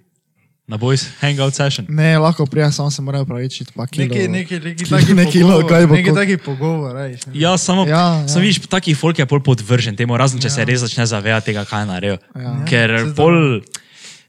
[0.64, 1.86] na boys hangout session?
[1.88, 4.06] Ne, lahko prija, samo se mora upravičiti, pa kilo.
[4.06, 7.26] Neki, neki, neki kilo- taki neki pogovor, lo- kaj bo neki ko- taki pogovor, rajš.
[7.26, 7.32] ne.
[7.34, 8.28] Ja, samo, Ja, ja, ja.
[8.28, 10.50] samo vidiš, taki folk je pol podvržen temu, razen če ja.
[10.52, 12.18] se res začne zavedati tega, kaj je naredil.
[12.34, 12.64] Ja.
[12.64, 13.60] Ker Ja, se pol,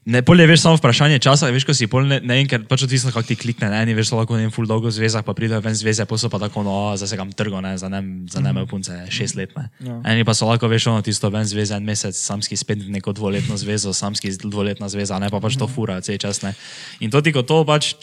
[0.06, 2.86] ne, pol je veš samo vprašanje časa, veš, ko si pol ne, ne ker pač
[2.86, 5.58] odvisno, kako ti klikne, ne, veš, lahko ne vem, full dolgo v zvezah, pa pridejo
[5.64, 8.42] ven zveze, pa so pa tako, no, zdaj se kam trgo, ne, za ne, za
[8.42, 9.66] ne imajo punce šest let, ne.
[9.82, 9.98] Ja.
[10.14, 13.58] Eni pa so lahko, veš, ono tisto ven zveze, en mesec, samski spet neko dvoletno
[13.58, 16.54] zvezo, samski dvoletna zveza, ne, pa pač to fura, cel čas, ne.
[17.02, 17.96] In to ti, ko to pač,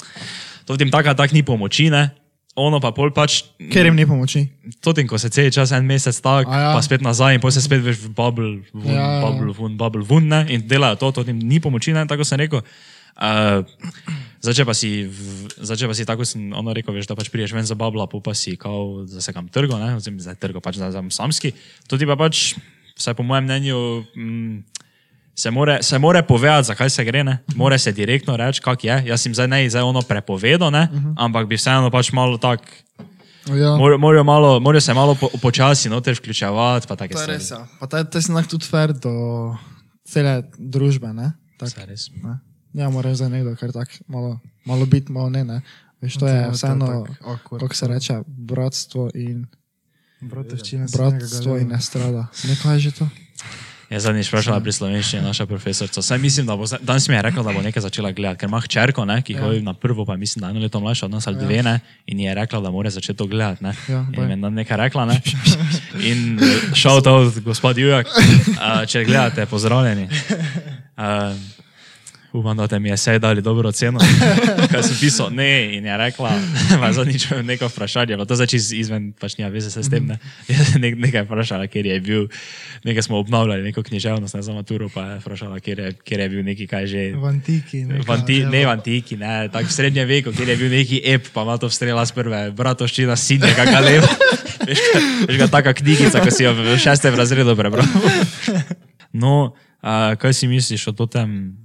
[0.67, 2.11] to tem taka tak ni pomoči, ne,
[2.55, 3.41] ono pa pol pač,
[3.73, 4.45] Ker jim ni pomoči.
[4.83, 6.71] Totim, ko se cel čas en mesec tak, A ja.
[6.75, 9.53] pa spet nazaj in potem se spet veš v bubble, vun, Ja, ja, ja, bubble,
[9.57, 12.61] vun, bubble, vun, ne, in delajo to, to jim ni pomoči, ne, tako sem rekel.
[13.13, 13.61] Uh,
[14.41, 15.05] zdaj, če pa si,
[15.61, 18.05] zdaj, če pa si tako sem ono rekel, veš, da pač priješ ven za babla,
[18.09, 21.53] pa pa si kao, da se kam trgo, ne, oziroma zdaj trgo, pač sem samski,
[21.89, 22.53] to ti pa pač,
[22.97, 23.77] vsaj po mojem mnenju,
[24.13, 24.82] mm,
[25.35, 29.03] se more, se more povedati, zakaj se gre, ne, more se direktno reči, kak je,
[29.05, 32.61] jaz jim zdaj ne, zdaj ono prepovedal, ne, ampak bi vseeno pač malo tak,
[33.43, 33.75] Ja.
[33.75, 37.67] Morajo morajo malo- morajo se malo po, počasi noter vključevati, pa To je res, ja.
[37.79, 39.11] Pa ta, ta si lahko tudi fair do
[40.07, 41.33] cele družbe, ne?
[41.59, 42.07] Tak, Saj res.
[42.23, 42.39] ne?
[42.73, 45.59] Ja, moraš za nekdo, ker tak malo, malo biti, malo ne, ne.
[46.01, 49.43] Veš, to je je vseeno, tako kako se reče, bratstvo in,
[50.23, 52.23] Bratovščina se bratstvo in nekega ne.
[52.47, 53.05] Nekaj je že to?
[53.93, 56.01] Je zadnjič vprašala pri slovenščini naša profesorica.
[56.01, 58.61] Saj mislim, da bo danes mi je rekla, da bo nekaj začela gledati, ker ima
[58.65, 61.37] hčerko, ne, ki hodi na prvo, pa mislim, da eno leto mlajša od nas ali
[61.37, 61.79] dve, ne,
[62.09, 63.63] in je rekla, da mora začeti to gledati.
[63.63, 63.75] Ne.
[63.87, 65.21] Ja, in mi je nekaj rekla, ne.
[66.09, 66.39] In
[66.73, 70.09] šel to, gospod Jujak, uh, če gledate, pozdravljeni.
[70.97, 71.37] Uh,
[72.33, 73.99] Upam, da te mi je sej dali dobro oceno.
[74.71, 76.31] Kaj sem pisal, ne, in je rekla,
[76.87, 80.07] je zadnjič neko vprašanje, pa to zdaj iz, izven, pač nima veze se s tem,
[80.09, 80.17] ne.
[80.49, 82.25] Je nek, nekaj vprašala, ker je bil,
[82.83, 86.29] nekaj smo obnavljali, neko književnost, ne za maturo, pa je vprašala, ker je, ker je
[86.33, 87.03] bil neki, kaj že.
[87.13, 87.85] V antiki.
[87.85, 91.01] neka V anti, ne v antiki, ne, tako v srednjem veku, kjer je bil neki
[91.05, 94.09] ep, pa ima to strela z prve, bratovščina, sin nekega leva.
[94.65, 97.85] Veš, ga- veš ga taka knjigica, ko si jo v šestem razredu prebral.
[99.13, 99.53] No,
[99.85, 101.61] a, kaj si misliš o tem,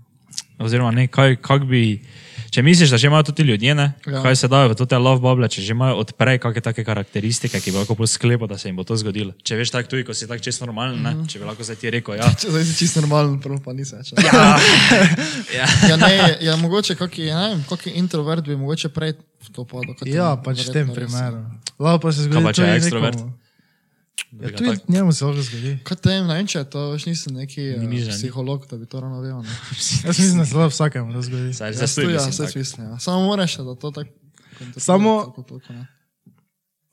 [0.59, 2.01] oziroma ne, kaj, kak bi,
[2.49, 4.23] če misliš, da že imajo tudi ljudje, ne, Ja.
[4.23, 7.71] kaj se dajo v te love bubble, če že imajo odprej kakšne take karakteristike, ki
[7.71, 9.33] bi lahko posklepo, da se jim bo to zgodilo.
[9.39, 11.91] Če veš tako tudi, ko si tako čisto normalen, ne, če bi lahko zdaj ti
[11.91, 12.29] rekel, ja.
[12.41, 14.13] Če zdaj si čisto normalen, prvo pa nisi več.
[14.13, 14.25] ne.
[14.25, 14.59] Ja,
[15.59, 15.67] ja.
[15.89, 19.65] Ja, ne, ja, mogoče kaki, ja, ne vem, kaki introvert bi mogoče prej v to
[19.65, 19.95] padel.
[19.95, 21.45] kot Ja, ti pač v tem primeru.
[21.79, 22.41] Lahko pa se zgodi.
[22.41, 23.21] Kaj pa, če je ekstrovert?
[23.21, 23.48] nekomu.
[24.31, 25.79] Ja, Da tudi tako- njemu se lahko zgodi.
[25.85, 28.87] Kaj te vem, ne vem, če to, veš nisem neki Ni uh, psiholog, da bi
[28.87, 29.39] to ravno vedel.
[29.39, 29.49] ne.
[30.05, 31.55] Jaz mislim, da se lahko vsakemu to zgodi.
[31.55, 32.59] Saj, ja, mislim, vse tako.
[32.59, 32.99] mislim, ja.
[32.99, 34.11] Samo moraš, da to tako.
[34.77, 35.87] Samo- tako toliko, ne.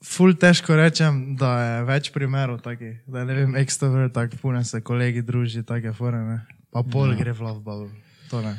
[0.04, 4.64] Ful težko rečem, da je več primerov takih, da je ne vem, ekstrovert, tako pune
[4.64, 6.40] se kolegi druži, take fore, ne.
[6.70, 7.16] Pa pol Ja.
[7.16, 7.90] gre v love bubble.
[8.30, 8.52] To ne.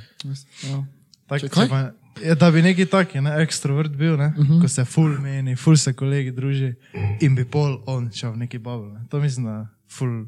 [0.64, 0.84] Ja.
[1.28, 4.52] Tak, Če če pa, je, da bi neki taki, ne, ekstrovert bil, ne, uh Mhm.
[4.52, 4.62] -huh.
[4.62, 6.74] ko se ful meni, ful se kolegi druži
[7.22, 8.92] in bi pol on šel v neki bubble.
[8.92, 9.06] Ne.
[9.10, 10.28] To mislim, da ful eh,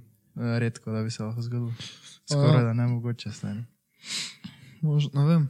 [0.59, 1.73] redko, da bi se lahko zgodilo.
[2.25, 3.65] Skoraj da ne mogoče stane.
[4.81, 5.49] Mož, ne vem.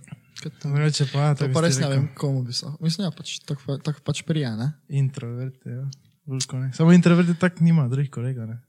[0.66, 2.00] Reče pa, ja, To pa res ste ne rekel.
[2.00, 2.66] vem, komu bi se.
[2.80, 4.72] Mislim, ja, pač tako, tako pač prija, ne?
[4.90, 5.90] Introvert, ja.
[6.26, 6.72] Veliko ne.
[6.74, 8.60] Samo introverti tak nima, drugih kolega, ne.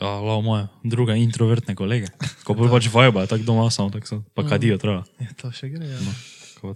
[0.00, 2.08] Ja, lao moje, druga introvertne kolege.
[2.44, 5.04] Ko bolj pač vajba, tako doma samo, tako so, pa kadijo treba.
[5.20, 6.14] Ja, to še gre, ja.
[6.60, 6.72] Ko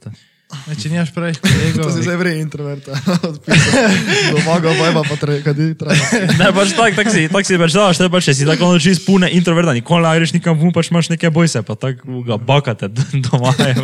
[0.48, 2.96] pa če nimaš pravih kolegov, To si zdaj vrej introverta.
[3.28, 3.96] Odpisal.
[4.32, 6.06] Domaga, bajba pa tre, kad je treba.
[6.40, 9.28] Ne, pač tak, tak si, tak si pač daš, te pač, si tako noči spune
[9.36, 12.88] introverta, nikoli ne greš nikam vun, pač imaš neke bojse, pa tako ga bakate
[13.28, 13.76] doma, je,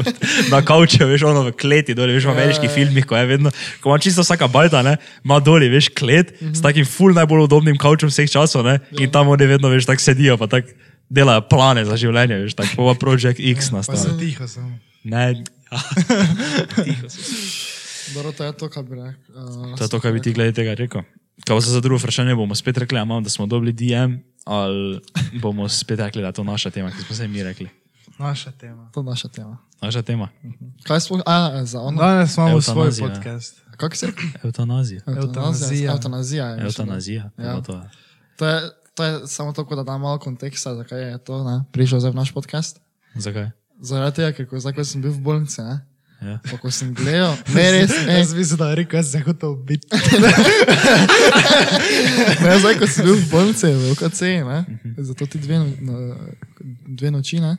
[0.48, 3.52] na kauču, veš, ono v kleti, doli, veš, v ameriških filmih, ko je vedno,
[3.84, 7.76] ko ima čisto vsaka bajta, ne, ima doli, veš, klet, s takim ful najbolj udobnim
[7.80, 10.72] kaučem vseh časov, ne, in tam oni vedno, veš, tako sedijo, pa tako
[11.12, 14.16] delajo plane za življenje, veš, tako pa Project X pa nastaja.
[14.16, 14.78] tiho samo.
[15.04, 15.53] Ne, ja.
[18.14, 19.34] Dobro, to je to, kar bi rekel.
[19.34, 21.02] Uh, To je to, kar bi ti glede tega rekel.
[21.46, 25.00] Kaj se za drugo vprašanje bomo spet rekli, a imam, da smo dobili DM, ali
[25.42, 27.68] bomo spet rekli, da je to naša tema, ki smo se mi rekli.
[28.18, 28.90] Naša tema.
[28.94, 29.58] To je naša tema.
[29.82, 30.28] Naša tema.
[30.82, 32.02] Kaj sploh, a, za ono?
[32.02, 33.60] Danes imamo svoj podcast.
[33.76, 34.18] Kako se reče?
[34.44, 35.00] Eutanazija.
[35.06, 35.92] Eutanazija.
[35.92, 36.64] Eutanazija je.
[36.64, 37.30] Eutanazija.
[37.38, 37.44] Ja.
[37.44, 37.60] Ja.
[37.60, 37.90] To je.
[38.36, 38.60] To je,
[38.94, 42.14] to je samo tako, da dam malo konteksta, zakaj je to ne, prišel zdaj v
[42.14, 42.80] naš podcast.
[43.14, 43.50] Zakaj?
[43.82, 45.80] Zaradi tega, ker ko, zdaj, ko sem bil v bolnici, ne,
[46.24, 46.38] Ja.
[46.40, 49.56] pa ko sem gledal, ne res, ej, Jaz mislim, da je rekel, jaz sem hotel
[49.60, 49.86] biti.
[52.40, 54.58] ne, zdaj, ko sem bil v bolnici, v OKC, ne,
[54.98, 56.16] zato ti dve, no-
[56.88, 57.56] dve noči, ne,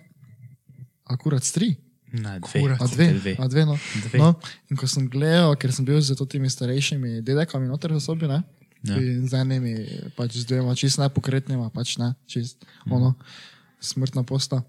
[1.06, 1.76] akurat tri.
[2.16, 2.62] Ne, dve.
[2.62, 2.80] Kurat.
[2.82, 3.34] A dve, dve.
[3.36, 3.76] a dve, no.
[4.08, 4.18] Dve.
[4.18, 4.30] no.
[4.72, 8.40] In ko sem gledal, ker sem bil z temi starejšimi dedekami noter v sobi, ne?
[8.88, 8.96] Ja.
[8.96, 9.74] In z enimi,
[10.16, 12.92] pač z dvema, čist nepokretnima, pač ne, čist, Mhm.
[12.94, 13.10] ono,
[13.84, 14.64] smrtna posta.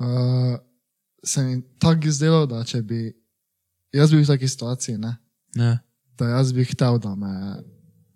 [0.00, 0.56] Uh,
[1.22, 3.12] se mi tako izdelo, da če bi,
[3.92, 5.16] jaz bil v taki situaciji, ne,
[5.54, 5.78] Ne.
[6.18, 7.32] da jaz bi hotel, da me,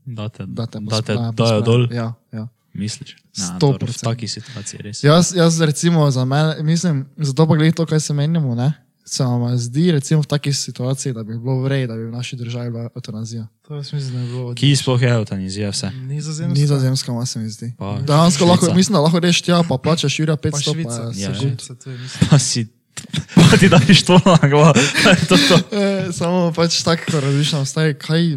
[0.06, 1.88] Da te, da te, da te pospravi- dajo dol.
[1.90, 2.48] Ja, ja.
[2.74, 3.16] Misliš?
[3.32, 5.00] Sto dobro, v taki situaciji res.
[5.00, 8.72] Jaz, jaz recimo za mene, mislim, zato pa glede to, kaj se menimo, ne,
[9.04, 12.36] se nam zdi recimo v taki situaciji, da bi bilo vrej, da bi v naši
[12.36, 13.46] državi bila eutanazija.
[13.62, 15.90] To jaz mislim, da je bilo od Ki sploh je eutanazija vse?
[15.92, 16.54] nizozemska.
[16.54, 17.72] Nizozemska, ima se mi zdi.
[17.78, 20.90] Pa Dejansko lahko, mislim, da lahko reš tja, pa plačaš Jurija Pa 500, Švica.
[20.90, 21.34] pa Ja, se ja.
[21.34, 22.28] Švica, to je mislim.
[22.30, 22.66] Pa si,
[23.50, 24.74] pa ti daš to na glavo.
[25.72, 28.36] E, samo pač tako, ko razmišljam, staj, kaj,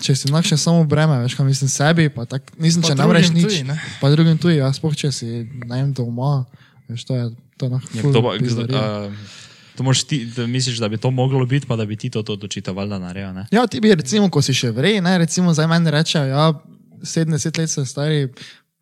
[0.00, 3.34] če si nakšen samo breme, veš, kaj mislim sebi, pa tak, mislim, Pa če drugim
[3.34, 3.76] nič, tuji, ne?
[4.00, 6.44] pa drugim tuji, ja, spoh, če si najem doma,
[6.90, 7.28] veš, to je,
[7.60, 9.38] to je na Ja, to, uh,
[9.76, 12.22] to moš ti, da misliš, da bi to moglo biti, pa da bi ti to,
[12.22, 13.46] to odločitev valjda naredil, ne?
[13.54, 16.52] Ja, ti bi recimo, ko si še vrej, ne, recimo za meni rečejo, ja,
[17.00, 18.28] 70 let so stari,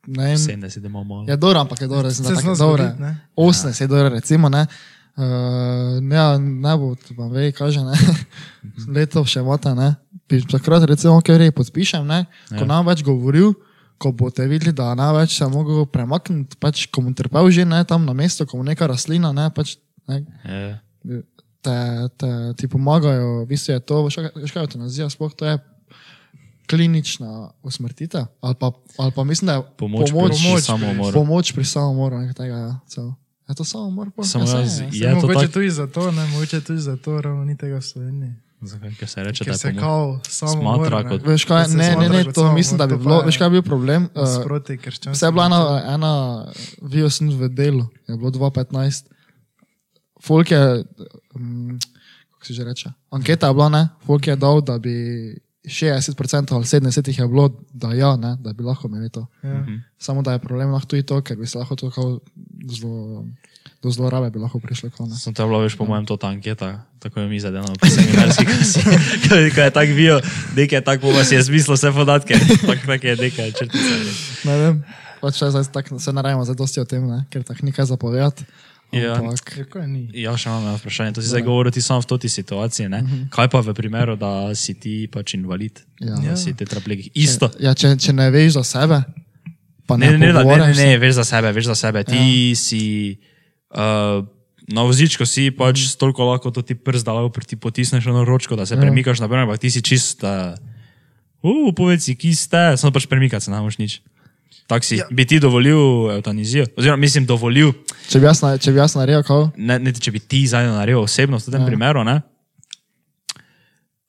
[0.09, 1.25] ne vem, 70 imamo malo.
[1.25, 2.85] Ja, dobro, ampak je dobro, da sem Se tako zna dobro.
[2.85, 3.13] zgoditi, ne?
[3.37, 4.67] 80 je dobro, recimo, ne.
[5.17, 5.25] Uh,
[6.09, 7.95] ja, ne bo, vam vej, kaže, ne.
[8.89, 9.95] Leto še mota, ne.
[10.29, 12.25] Takrat recimo, ker rej podpišem, ne.
[12.49, 12.69] Ko Ja.
[12.69, 13.55] nam več govoril,
[13.97, 17.83] ko boste videli, da ne več se mogel premakniti, pač ko mu trpel že, ne,
[17.85, 19.75] tam na mesto, ko mu neka rastlina, ne, pač,
[20.07, 20.79] ne, Ja.
[21.61, 21.77] te,
[22.17, 25.45] te, ti pomagajo, v bistvu je to, veš kaj- veš kaj je eutanazija, sploh to
[25.45, 25.59] je
[26.69, 27.31] klinična
[27.63, 31.13] usmrtitev, ali pa, ali pa mislim, da je Pomoč, pomoč, pomoč pri samomoru.
[31.15, 33.15] pomoč pri samomoru, nekaj tega, ja, celo.
[33.45, 34.11] Je to samomor?
[34.11, 34.25] pol?
[34.27, 34.89] Samo Ja, jaz- je.
[34.95, 37.83] Je Je to mogoče tak- tudi zato, ne, mogoče tudi zato, ravno ni tega v
[37.83, 38.33] Sloveniji.
[38.61, 38.91] Zakaj?
[38.93, 39.81] Ker se reče, da Ker je se pomoč.
[39.81, 42.99] kao samo Smatra kot- Veš kaj, Da ne, ne, ne, to mislim, da bi pa
[42.99, 44.09] bilo, veš kaj je bil problem?
[44.15, 45.13] Uh, Sproti krščanstvu.
[45.13, 46.13] Vse je bila ena, ena
[46.83, 49.07] vijo sem v delu, je bilo 2015.
[50.21, 50.85] Folk je,
[51.35, 51.79] um,
[52.31, 54.95] kako se že reče, anketa je bila, ne, folk je dal, da bi
[55.65, 59.27] 60% ali 70% jih je bilo, da ja, ne, da bi lahko imeli to.
[59.43, 59.67] Ja.
[59.99, 62.19] Samo da je problem lahko tudi to, ker bi se lahko to kao
[62.71, 63.25] zelo,
[63.83, 64.91] do zlorabe bi lahko prišlo.
[64.91, 65.17] Kao, ne.
[65.17, 67.87] Sem to je bila, veš, po mojem, to ta anketa, tako je mi zadeno po
[67.87, 68.81] seminarski kasi,
[69.55, 70.21] ko je tako bil,
[70.57, 73.95] nekaj tako pa si je zmislil vse podatke, tako tak je nekaj črtica.
[74.45, 74.83] ne vem,
[75.21, 78.45] pač zdaj tako se naravimo zdaj dosti o tem, ne, ker tako nekaj zapovedati.
[78.93, 79.21] Ja.
[79.21, 79.21] Ja.
[80.17, 81.13] Ja, še imam eno vprašanje.
[81.19, 82.89] To si zdaj govoril ti samo v toti situaciji.
[82.89, 83.29] Ne?
[83.29, 86.17] Kaj pa v primeru, da si ti pač invalid, Ja.
[86.17, 86.37] da Ja.
[86.37, 87.13] si tetraplegik?
[87.13, 87.53] Isto.
[87.61, 89.05] Ja, če, če ne veš za sebe,
[89.85, 92.05] pa Ne, ne, ne, ne, da- ne, ne, veš za sebe, veš za sebe.
[92.05, 92.57] Ti ja.
[92.57, 92.83] si
[93.77, 94.25] uh,
[94.69, 95.97] na vozičku, si pač mm.
[96.01, 98.81] toliko lahko to ti prst dal, ti potisneš eno ročko, da se ja.
[98.81, 100.57] premikaš naprej, ampak ti si čist, uh,
[101.45, 104.01] uh, povedz si, ki ste, samo pač premikati se ne moš nič.
[104.67, 105.07] Tak si, ja.
[105.11, 105.77] bi ti dovolil
[106.11, 106.67] eutanizijo?
[106.77, 107.73] Oziroma, mislim, dovolil,
[108.09, 110.67] Če bi jaz, na- če bi jaz naredil, kao, ne, ne če bi ti zdaj
[110.67, 111.67] naredil osebno v tem ja.
[111.67, 112.21] primeru, ne?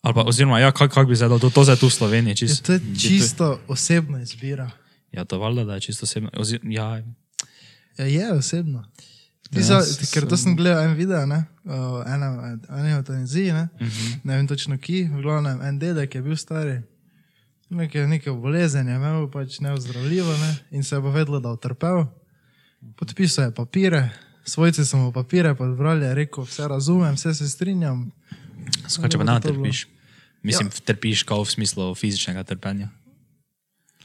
[0.02, 2.32] Ali pa, oziroma, ja, kako kak bi zdaj dal, to, to zdaj tu v Sloveniji,
[2.32, 2.64] Ja, čisto.
[2.64, 4.72] to je čisto osebna izbira.
[5.12, 6.30] Ja, to valjda, da je čisto osebno.
[6.36, 7.04] Ozir, ja,
[7.98, 8.84] Ja, je osebno.
[9.50, 12.30] Ti Ja, so, s- ker to sem gledal en video, ne, o ena,
[12.72, 14.16] ene eutanaziji, ne, uh -huh.
[14.24, 16.82] ne vem točno ki, v glavnem en dedek je bil stari,
[17.70, 21.54] nekaj, nekaj bolezen je imel, pač neozdravljivo, ne, in se je pa vedelo, da je
[21.54, 22.06] utrpel.
[22.96, 24.10] Podpisal je papire,
[24.44, 28.12] svojci so mu papire podbrali, je rekel, vse razumem, vse se strinjam.
[28.88, 29.88] skoče pa na trpiš.
[30.44, 30.72] Mislim, ja.
[30.86, 32.90] trpiš kao v smislu fizičnega trpenja.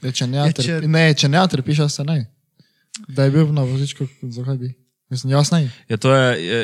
[0.01, 2.25] Je, če ne, Je, trpi, če- ne, če ne trpiš, jaz se ne.
[3.07, 4.73] Da je bil na vozičku, zakaj bi?
[5.15, 5.61] Mislim, jaz ne.
[5.87, 6.59] Ja, to je, je,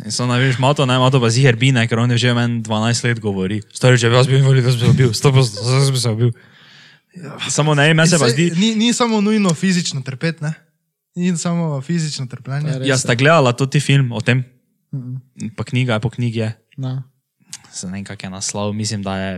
[0.00, 3.04] je so največ mato, ne, mato pa ziher bine, ker on je že meni 12
[3.04, 3.58] let govori.
[3.68, 6.30] Stari, če bi jaz bil invalid, jaz bi se bil, 100%, jaz bi se bil.
[7.48, 10.54] Samo ne, meni se pa zdi, Ni, ni samo nujno fizično trpeti, ne?
[11.12, 12.70] Ni samo fizično trpljenje.
[12.70, 12.86] Je res.
[12.86, 14.44] ja, sta gledala tudi film o tem,
[14.90, 15.50] Mhm.
[15.54, 16.50] pa knjiga je po knjigi je.
[16.76, 17.02] Ne.
[17.68, 19.32] Se ne vem, kak je naslov, mislim, da je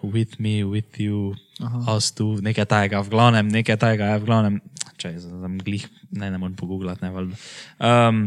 [0.00, 1.96] With me, with you, Aha.
[1.96, 4.54] us two, nekaj tajega, v glavnem, nekaj tajega je v glavnem,
[4.98, 7.36] če sem glih, ne, ne morem pogooglati, ne valjda.
[7.80, 8.22] Um,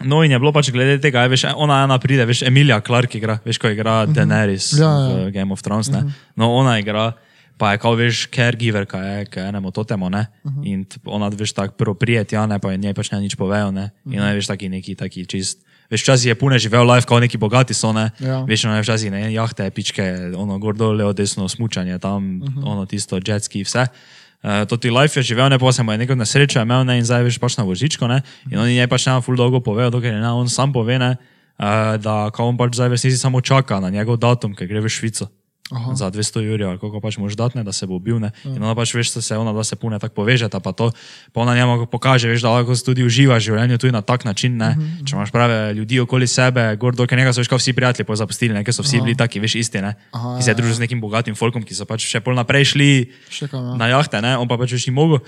[0.00, 3.38] no in je bilo pač glede tega, veš, ona ena pride, veš, Emilia Clark igra,
[3.44, 5.24] veš, ko igra Daenerys Ja, ja.
[5.24, 6.04] v Game of Thrones, ne.
[6.34, 7.12] No, ona igra,
[7.58, 10.26] pa je kao, veš, caregiver, kaj je, kaj enemu totemu, ne.
[10.62, 13.72] In t- ona, veš, tako prvo prijeti, ja, ne, pa njej pač ne nič povejo,
[13.72, 13.90] ne.
[14.06, 15.64] In ona je, veš, taki neki, taki čist.
[15.88, 18.10] Veš, včasih je pune živel life, kot neki bogati so, ne.
[18.20, 18.44] Ja.
[18.44, 20.04] Veš, ono je včasih ne, jahte, pičke,
[20.36, 22.54] ono gor dol, levo, desno, smučanje, tam, uh Mhm.
[22.54, 22.68] -huh.
[22.68, 23.80] ono tisto, jetski, vse.
[23.80, 23.96] Uh,
[24.42, 27.04] to ti life je živel, ne pa se mu je neko nesreča imel, ne, in
[27.04, 30.14] zdaj veš pač na vozičko, ne, in oni njej pač ne ful dolgo povejo, dokler
[30.14, 31.16] ne, on sam pove, ne,
[31.58, 34.88] uh, da on pač zdaj v resnici samo čaka na njegov datum, ker gre v
[34.92, 35.26] Švico.
[35.68, 35.92] Aha.
[35.92, 38.16] Za 200 jurjev, koliko pač moš dati, ne, da se bo bil.
[38.16, 38.30] Ne.
[38.48, 40.88] In ona pač veš, da se ona, da se pune tako povežeta, pa to,
[41.32, 44.56] pa ona njemu pokaže, veš, da lahko tudi uživa v življenju tudi na tak način,
[44.56, 44.72] ne.
[45.04, 48.08] Če imaš prave ljudi okoli sebe, gor dol, ker njega so veš, kao vsi prijatelji
[48.08, 49.92] po zapustili, ne, ker so vsi bili taki, veš, isti, ne.
[50.16, 52.38] Aha, Ki se je ja, družil z nekim bogatim folkom, ki so pač še pol
[52.38, 52.90] naprej šli
[53.28, 53.76] Še kam, ja.
[53.76, 55.20] na jahte, ne, on pa pač več ni mogel.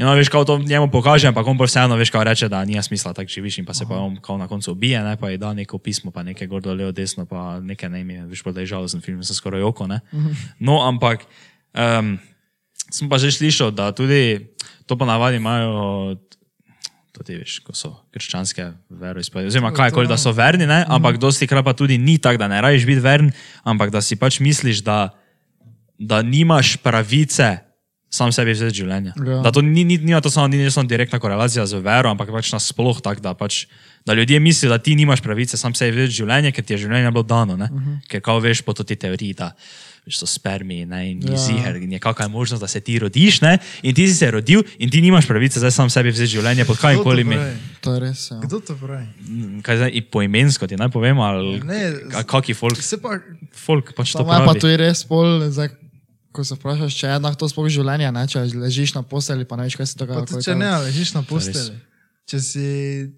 [0.00, 2.64] In on veš, kao to njemu pokaže, ampak on pa vseeno veš, kao reče, da
[2.64, 5.28] nima smisla tako živiš in pa se pa on kao na koncu ubije, ne, pa
[5.28, 8.42] je da neko pismo, pa nekaj gor dol, levo, desno, pa nekaj ne ime, veš,
[8.42, 10.00] pa da je žalosten film, sem skoraj oko, ne.
[10.58, 11.28] No, ampak
[11.76, 12.16] um,
[12.88, 14.48] sem pa že slišal, da tudi
[14.88, 16.16] to pa navadi imajo
[17.12, 20.80] to ti veš, ko so krščanske veroizpovedi, oziroma kaj koli, da so verni, ne?
[20.88, 23.34] ampak dosti krat pa tudi ni tako, da ne rajiš biti vern,
[23.68, 25.10] ampak da si pač misliš, da,
[25.98, 27.58] da nimaš pravice
[28.10, 29.12] sam sebi vzeti življenje.
[29.16, 29.38] Ja.
[29.44, 32.50] Da to ni, ni, ni to samo, ni samo direktna korelacija z vero, ampak pač
[32.52, 33.66] nasploh tako, da pač.
[34.08, 37.10] Da ljudje mislijo, da ti nimaš pravice sam sebi vzeti življenje, ker ti je življenje
[37.12, 37.54] bilo dano.
[37.54, 37.98] Uh -huh.
[38.08, 39.52] Ker kao veš po ti teoriji, da
[40.06, 41.32] veš, so spermi ne, in Ja.
[41.32, 41.38] ja.
[41.38, 44.62] ziger in je kakšna možnost, da se ti rodiš ne, in ti si se rodil
[44.78, 47.34] in ti nimaš pravice zdaj sam sebi vzeti življenje pod to kajkoli mi.
[47.36, 47.56] pravi?
[47.80, 48.30] To je res.
[48.30, 48.40] Ja.
[48.40, 49.06] Kdo to pravi?
[49.62, 53.18] Kaj zdaj i poimensko ti naj povem, ali Ne, a kaki folk, Se pa,
[53.54, 54.60] folk pač to Samo je pa pravi.
[54.60, 55.68] to je res pol, zdaj,
[56.32, 58.26] ko se vprašaš, če je enak to sploh življenje, ne?
[58.30, 60.26] če ležiš na posteli, pa ne veš, kaj se dogaja.
[60.30, 61.30] pa če ne, ležiš na res.
[61.30, 61.78] posteli.
[62.30, 62.66] Če si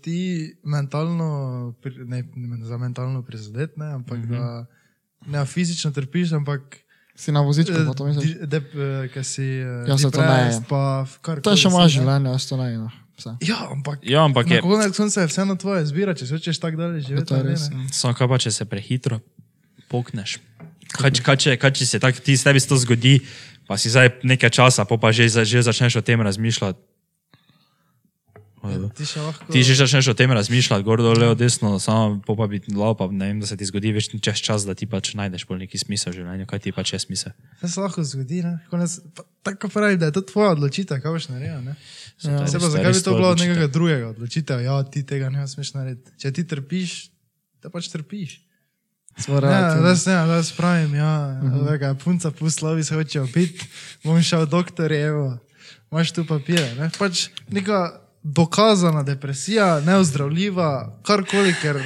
[0.00, 0.20] ti
[0.64, 4.38] mentalno, ne, ne za mentalno prizadet, ne, ampak mm -hmm.
[4.38, 6.82] da ne fizično trpiš, ampak
[7.14, 8.30] Si na vozičku, pa to eh, misliš.
[8.32, 10.64] di- dep, eh, ker si eh, Ja, se to ne je.
[10.68, 11.04] pa
[11.42, 12.78] To je še moje življenje, jaz to ne.
[12.78, 12.88] No.
[13.18, 13.36] Vse.
[13.44, 16.58] Ja, ampak, Ja, ampak na je, konec konca je vseeno tvoja izbira, če se hočeš
[16.58, 17.34] tako dalje živeti.
[17.92, 19.20] samo kaj pa, če se prehitro
[19.88, 20.40] pokneš.
[20.92, 23.18] Kaj, kaj, če, kaj če se tak, ti tebi se to zgodi,
[23.68, 26.92] pa si zdaj nekaj časa, pa, pa že, že začneš o tem razmišljati.
[28.62, 29.50] Ti še lahko.
[29.50, 33.08] Ti že začneš o tem razmišljati, gor dol, levo, desno, samo pa biti lao, pa
[33.10, 35.80] ne vem, da se ti zgodi več čez čas, da ti pač najdeš bolj neki
[35.82, 37.34] smisel v življenju, kaj ti pač je smisel.
[37.58, 38.62] To se lahko zgodi, ne?
[38.70, 41.74] Konec, pa, tako pravi, da je to tvoja odločitev, kaj boš naredil, ne?
[42.22, 42.46] Ja.
[42.46, 44.62] Se pa zakaj bi to bilo od nekega drugega odločitev?
[44.62, 46.14] Ja, ti tega ne smeš narediti.
[46.22, 46.96] Če ti trpiš,
[47.66, 48.38] da pač trpiš.
[49.18, 49.88] Smo Ja, relativni.
[49.88, 52.04] da se ne, da se pravim, ja, uh -huh.
[52.04, 53.68] punca puslovi se hočejo piti,
[54.04, 55.38] bom šel doktor, evo,
[55.92, 56.90] imaš tu papire, ne?
[56.98, 61.76] Pač neka dokazana depresija, neozdravljiva, karkoli, ker,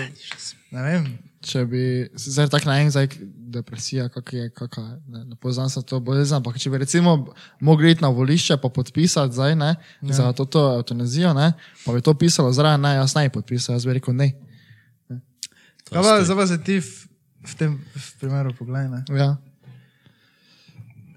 [0.71, 1.81] ne vem, Če bi,
[2.19, 6.59] zdaj tako naenkrat, zdaj depresija, kak je, kaka, ne, ne poznam se to bolezen, ampak
[6.59, 7.13] če bi recimo
[7.63, 10.17] mogli iti na volišče pa podpisati zdaj, ne, ja.
[10.17, 11.53] za to, to eutanazijo, ne,
[11.85, 14.33] pa bi to pisalo zraven, ne, jaz ne bi podpisal, jaz bi rekel ne.
[15.87, 16.81] kaj pa, zdaj pa se ti
[17.47, 19.01] v, tem v primeru pogledaj, ne?
[19.11, 19.37] Ja.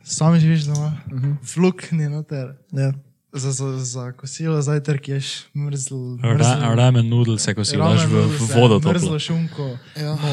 [0.03, 1.31] Sam živiš doma, uh Mhm.
[1.31, 1.35] -huh.
[1.53, 2.55] fluk ni noter.
[2.71, 2.91] Ja.
[3.33, 6.17] Za, za, za kosilo zajtrk ješ mrzl.
[6.21, 8.93] Ra, ramen noodle, ko si ramen daš v, v noodles, vodo ja, toplo.
[8.93, 10.15] Mrzlo šunko, Ja.
[10.15, 10.29] no,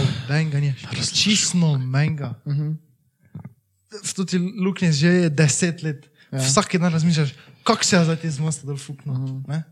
[0.61, 0.75] ni.
[1.13, 2.35] Čisto menga.
[2.45, 2.77] Uh -huh.
[4.05, 6.09] V toti luknji že je deset let.
[6.33, 6.39] Ja.
[6.39, 6.45] Ja.
[6.45, 9.13] Vsak dan razmišljaš, kako se je zdaj ti zmosta dol fukno.
[9.13, 9.37] Uh Mhm.
[9.37, 9.63] -huh.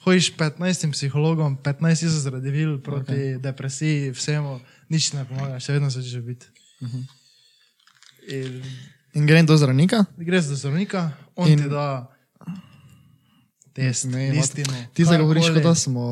[0.00, 0.56] Hojiš 15
[0.90, 3.38] psihologom, 15 tisoč zdravil proti okay.
[3.38, 4.56] depresiji, vsemu,
[4.88, 6.46] nič ne pomaga, še vedno se že biti.
[6.80, 6.98] Uh Mhm.
[6.98, 8.62] -huh.
[9.12, 11.00] In grem do zdravnika, Greš do zdravnika,
[11.36, 11.58] on In- In...
[11.58, 12.06] ti da
[13.72, 14.74] test, Ne, listino.
[14.94, 15.54] ti zdaj govoriš, karkoli.
[15.56, 16.04] kot da smo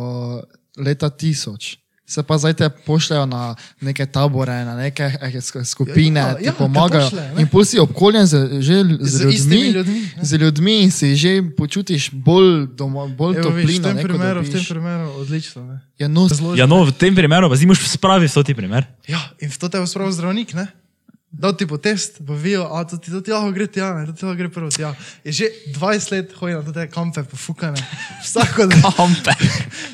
[0.77, 1.79] leta tisoč.
[2.09, 6.35] Se pa zdaj te pošljajo na neke tabore, na neke eh, sk- skupine, Ja, ja,
[6.35, 7.05] ti ja, pomagajo.
[7.05, 7.41] te pošljejo, ne.
[7.41, 10.25] in pol si obkoljen z, že z, Z ljudmi, ljudmi, ja.
[10.25, 13.85] z ljudmi in si že počutiš bolj, doma, bolj Evo, viš, v toplino.
[13.85, 14.53] tem primeru, v dobiš.
[14.57, 15.61] tem primeru odlično.
[15.63, 15.77] Ne?
[15.99, 16.25] Ja, no.
[16.55, 18.89] Ja, no, v tem primeru pa zdaj moš spraviti to ti primer.
[19.05, 20.65] Ja, in v to te bo spravil zdravnik, ne?
[21.31, 24.07] Dal ti bo test, bo videl, a to ti, to ti lahko gre tja, ne,
[24.07, 24.95] to ti lahko gre prvo tja.
[25.21, 27.77] Je že 20 let hodi na te kampe pofukane.
[28.19, 29.33] Vsako, Kampe.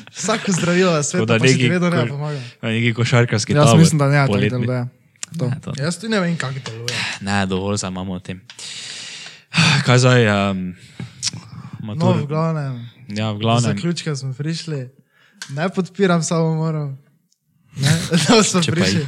[0.09, 2.39] vsako zdravilo na svetu, da ti neki vedno ne pomaga.
[2.61, 4.49] Neki košarkarski jaz tabor mislim, da ne, tako poletni.
[4.51, 4.87] deluje.
[5.33, 5.45] To.
[5.45, 6.95] Ne, to- Jaz tudi ne vem, kako deluje.
[7.21, 8.39] Ne, dovolj zdaj imamo o tem.
[9.83, 10.21] Kaj zdaj?
[10.51, 10.75] Um,
[11.77, 12.73] No, matur, v glavnem,
[13.09, 13.61] ja, v glavnem.
[13.67, 14.89] zaključka smo prišli.
[15.49, 16.95] Ne podpiram samomorov.
[17.75, 17.91] Ne,
[18.23, 19.03] da smo Če pa prišli.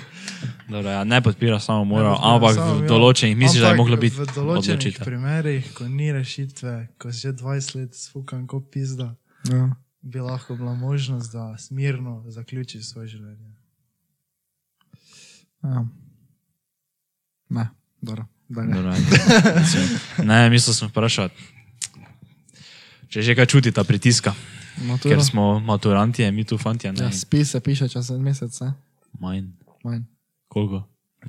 [0.68, 3.76] Dobro, ja, ne podpira samo mora, Ne podpiram ampak samo, v določenih misliš, da je
[3.76, 5.06] moglo biti V določenih odločitev.
[5.06, 9.16] primerih, ko ni rešitve, ko si že 20 let sfukan kot pizda,
[9.46, 9.70] Ja.
[10.02, 13.52] bi lahko bila možnost, da smirno zaključiš svoje življenje.
[15.64, 15.86] Ja.
[17.50, 17.70] Ne,
[18.02, 18.26] dobro.
[18.92, 19.20] ajde.
[20.24, 21.36] Ne, mislil sem vprašati.
[23.08, 24.36] Če že kaj čuti ta pritiska,
[24.82, 25.10] Maturo.
[25.10, 27.04] ker smo maturanti, mi tu fanti, ne?
[27.04, 28.74] Ja, spis se piše čez en mesec, ne?
[29.20, 29.48] Manj.
[29.84, 30.04] Manj.
[30.48, 30.84] Koliko?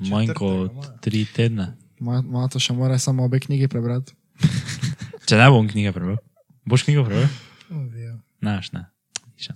[0.05, 1.73] Manj kot tri tedne.
[1.99, 4.14] Ma- Mato še mora samo obe knjigi prebrati.
[5.27, 6.21] Če ne bom knjige prebral.
[6.64, 7.27] Boš knjigo prebral?
[7.69, 8.14] Uvijo.
[8.41, 8.85] Ne, veš, ne.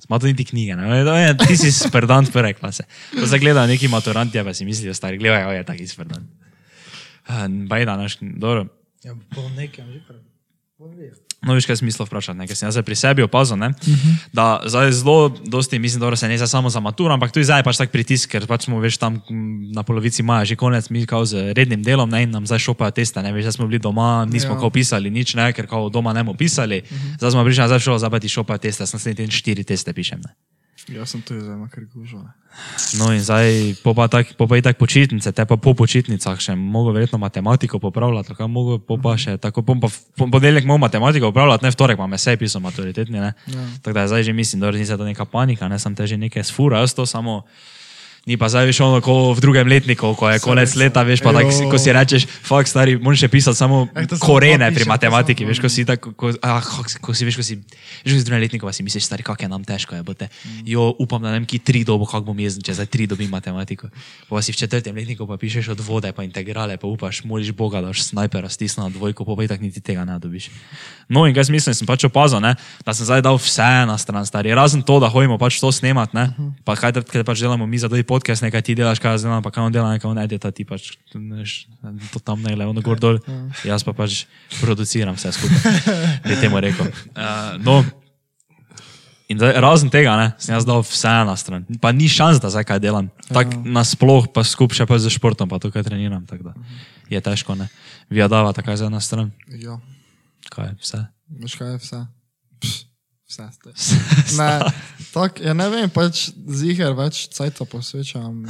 [0.03, 0.75] Ima to niti knjige.
[0.75, 1.03] Ne?
[1.03, 2.85] To je- Ti si sperdant prve klase.
[3.13, 6.27] Ko zagledajo neki maturanti, pa si mislijo, stari, gledajo, je taki sperdant.
[7.67, 8.67] Bajda, naš, dobro.
[9.03, 10.23] Ja, po nekem že prej.
[11.43, 12.47] No, veš, kaj smisla vprašati, ne?
[12.47, 13.73] ker sem jaz zdaj pri sebi opazil, ne?
[14.33, 17.61] da zdaj zelo dosti, mislim, da se ne zdaj samo za maturo, ampak tudi zdaj
[17.61, 20.87] je pač tak pritisk, ker pač smo veš tam mm, na polovici maja, že konec,
[20.95, 23.67] mi kao z rednim delom, ne, in nam zdaj šopajo teste, ne, veš, zdaj smo
[23.67, 24.61] bili doma, nismo Ja.
[24.61, 26.83] kao pisali nič, ne, ker kao doma ne bomo pisali,
[27.19, 29.65] zdaj smo prišli nazaj v šolo, zdaj pa ti šopajo teste, jaz naslednji teden štiri
[29.67, 30.31] teste pišem, ne.
[30.91, 32.19] Jaz sem tu zdaj, ker gužo.
[32.99, 36.57] No in zdaj, po pa, tak, po pa tak počitnice, te pa po počitnicah še
[36.59, 40.83] mogo verjetno matematiko popravljati, tako mogo po pa še, tako po, pa v ponedeljek mogo
[40.83, 43.31] matematiko popravljati, ne v torek imam vse pisal maturitetni, ne.
[43.47, 43.67] Ja.
[43.81, 46.19] Tako da zdaj že mislim, da ni se to neka panika, ne sem te že
[46.19, 47.47] nekaj sfura, jaz to samo.
[48.23, 51.35] Ni pa zdaj, veš, ono, ko v drugem letniku, ko je konec leta, veš, pa
[51.35, 54.87] tak, si- ko si rečeš, fakt, stari, moraš še pisati samo Eh, korene pri piše,
[54.87, 56.63] to matematiki, veš, ko si tako, ko, ah,
[57.03, 57.59] ko si, veš, ko si,
[58.07, 60.31] že v drugem letniku pa si misliš, stari, kako je nam težko, je, bote,
[60.63, 63.91] jo, upam, da vem, ki tri dobo, kako bom jezen, če zdaj tri dobim matematiko.
[64.31, 67.83] Pa si v četrtem letniku pa pišeš od vode, pa integrale, pa upaš, moliš Boga,
[67.83, 70.47] da boš snajpera stisnil na dvojko, pa itak niti tega ne dobiš.
[71.11, 72.55] No in kaj mislim, sem pač opazil, ne,
[72.87, 76.15] da sem zdaj dal vse na stran, stari, razen to, da hodimo pač to snemat,
[76.15, 76.31] ne,
[76.63, 79.49] pa kaj, kaj pač delamo mi za tudi podcast, nekaj ti delaš, kaj delam, pa
[79.55, 81.57] kaj on dela, nekaj on edita, ti pač, veš,
[82.13, 83.19] to tam ne le, ono gor dol,
[83.65, 84.27] jaz pa pač
[84.61, 85.81] produciram vse skupaj,
[86.29, 86.93] bi temu rekel.
[87.17, 87.81] Uh, no,
[89.33, 91.63] In zdaj, razen tega, ne, sem jaz dal vse na stran.
[91.81, 93.07] Pa ni šans, da zdaj kaj delam.
[93.33, 96.27] Tako nasploh, pa skupaj še pa z športom, pa tukaj treniram.
[96.29, 96.53] tako da
[97.09, 97.71] Je težko, ne.
[98.13, 99.31] Vi ja dava tako zdaj na stran.
[99.57, 99.79] Ja,
[100.53, 101.01] Kaj je vse?
[101.41, 102.01] veš kaj je vse?
[102.61, 102.75] Pš,
[103.33, 103.71] Vse ste.
[104.37, 104.51] Ne,
[105.13, 108.43] tak, ja ne vem, pač ziger več cajta posvečam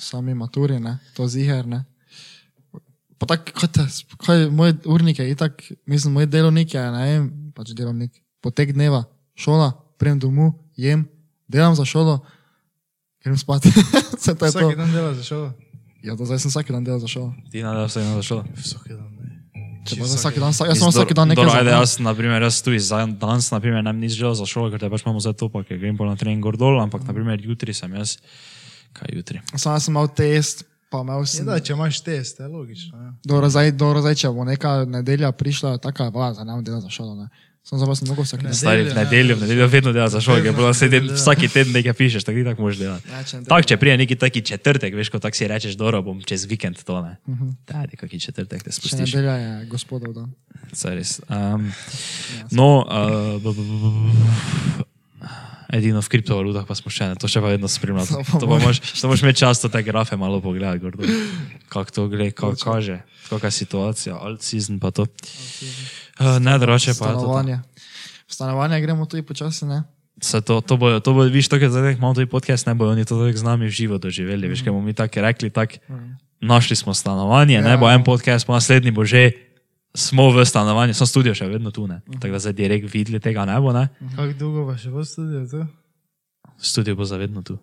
[0.00, 1.84] sami maturi, ne, to ziger, ne.
[3.20, 3.86] Pa tak, kaj, te,
[4.24, 9.04] kaj moj urnik je, itak, mislim, moj delovnik je, ne vem, pač delovnik, potek dneva,
[9.38, 11.04] šola, prijem domov, jem,
[11.50, 12.20] delam za šolo,
[13.24, 13.68] grem spat.
[14.20, 15.52] Vsak dan dela za šolo.
[16.02, 17.34] Ja, do zdaj sem vsak dan delal za šolo.
[17.52, 18.44] Ti na da vse na zašlo.
[18.56, 19.09] Vsak dan.
[19.90, 22.14] Če pa Čisto vsak dan, jaz sem vsak dan nekaj Dobro, za ajde, jaz, na
[22.14, 24.90] primer, jaz tu za danes, na primer, ne bi nič želel za šolo, ker te
[24.92, 27.42] pač imamo za to, pa ker grem pol na trening gor dol, ampak na primer
[27.42, 28.16] jutri sem jaz.
[28.96, 29.42] Kaj jutri?
[29.54, 31.46] Sam sem imel test, pa imel Je, sem.
[31.46, 32.98] da, če imaš test, je logično.
[32.98, 33.10] Ja.
[33.24, 36.90] Dobro, zdaj, dobro, zdaj, če bo neka nedelja prišla, taka vaza, ne bom delal za
[36.90, 37.14] šolo.
[37.14, 37.30] Ne.
[37.62, 38.54] Sem za vas mnogo vsak dan.
[38.54, 41.14] Stari, v Nedeljo, v nedeljo vedno dela za vse teden, vedno, ja.
[41.14, 43.04] vsak teden nekaj pišeš, tako tako možeš delati.
[43.12, 46.00] Ja, če ne Tak, če prije neki taki četrtek, veš, ko tak si rečeš, dobro,
[46.02, 47.20] bom čez vikend to, ne.
[47.28, 47.52] Mhm.
[47.68, 49.12] Daj, kaki četrtek te spustiš.
[49.12, 50.32] nedelja je gospodov dan.
[50.72, 51.20] Res.
[51.28, 51.68] Um,
[52.50, 53.36] no, uh,
[55.70, 58.24] edino v kriptovalutah pa smo še ne, to še pa vedno spremljamo.
[58.42, 60.90] To moš, to moš imeti čas, te grafe malo pogledati.
[61.70, 63.00] Kako to gre, kako kaže,
[63.30, 65.06] kakšna situacija, alt season pa to.
[66.20, 67.16] Uh, ne, drugače pa je.
[67.16, 67.56] Stanovanje.
[68.28, 69.82] V stanovanje gremo tudi počasi, ne?
[70.20, 72.92] Se to, to bo, to bo, viš, to, ker zdaj imamo tudi podcast, ne bojo
[72.92, 75.80] oni to z nami v živo doživeli, veš, ker bomo mi tako rekli, tako
[76.40, 77.76] našli smo stanovanje, ne Ja.
[77.76, 79.32] bo en podcast, pa naslednji bo že,
[79.96, 82.04] smo v stanovanju, sem studio še vedno tu, ne.
[82.20, 83.88] Tako da zdaj direkt videli tega ne bo, ne.
[84.12, 85.64] Kako dolgo pa še bo studio tu?
[86.60, 87.56] Studio bo zavedno tu.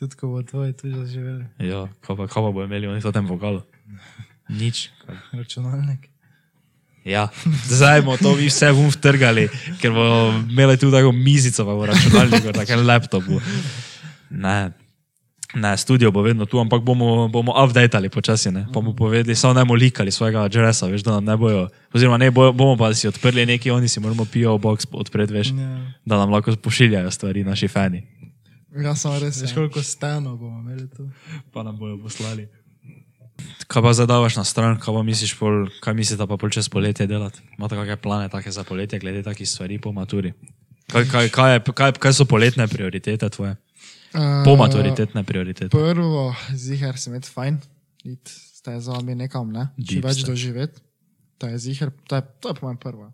[0.00, 1.44] Tudi ko bo tvoji tu zaživeli.
[1.60, 3.60] Ja, kaj pa, kaj pa bo imeli oni v tem vokalu?
[4.60, 4.88] Nič.
[5.32, 6.08] Računalnik.
[7.04, 7.28] Ja,
[7.66, 11.86] zdaj bomo to mi vse vum vtrgali, ker bomo imeli tu tako mizico, pa bo
[11.86, 13.24] računalnik, tako en laptop.
[13.24, 13.40] Bo.
[14.30, 14.70] Ne,
[15.54, 18.66] Ne, studio bo vedno tu, ampak bomo, bomo updatali počasi, ne?
[18.66, 22.18] pa bomo povedali, samo ne bomo likali svojega adresa, veš, da nam ne bojo, oziroma
[22.18, 25.92] ne bojo, bomo pa si odprli neki, oni si moramo PO box odpreti, veš, Ja.
[26.04, 28.02] da nam lahko pošiljajo stvari naši fani,
[28.76, 29.40] Ja, sem res.
[29.42, 31.08] Veš, koliko stanov bomo imeli tu.
[31.50, 32.48] pa nam bojo poslali.
[33.68, 37.06] Kaj pa zadavaš na stran, kaj pa misliš, pol, kaj mislite pa pol čez poletje
[37.06, 37.42] delati?
[37.58, 40.32] Imate kakšne plane take za poletje, glede takih stvari po maturi?
[40.88, 43.56] Kaj, kaj, kaj, je, kaj, kaj so poletne prioritete tvoje?
[44.12, 45.68] Po Eh, maturitetne prioritete.
[45.68, 47.60] Prvo, zihar se imeti fajn,
[48.04, 49.68] iti ste za vami nekam, ne?
[49.76, 50.80] Če več doživeti,
[51.38, 53.12] to je zihar, to je, to je po mojem prvo.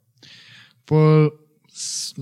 [0.87, 1.35] Pol,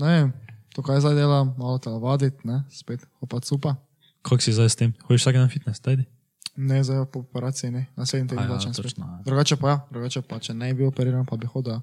[0.01, 0.33] ne vem,
[0.73, 3.77] to kaj zdaj delam, malo telovaditi, ne, spet hopat supa.
[4.25, 4.97] Kako si zdaj s tem?
[5.05, 6.07] Hojiš vsak dan fitness, tajdi?
[6.55, 8.75] Ne, zdaj po operaciji ne, naslednji teden ja, spet.
[8.75, 9.23] točno, ja.
[9.25, 11.79] Drugače pa ja, drugače pa, če ne bi operiran, pa bi hodil.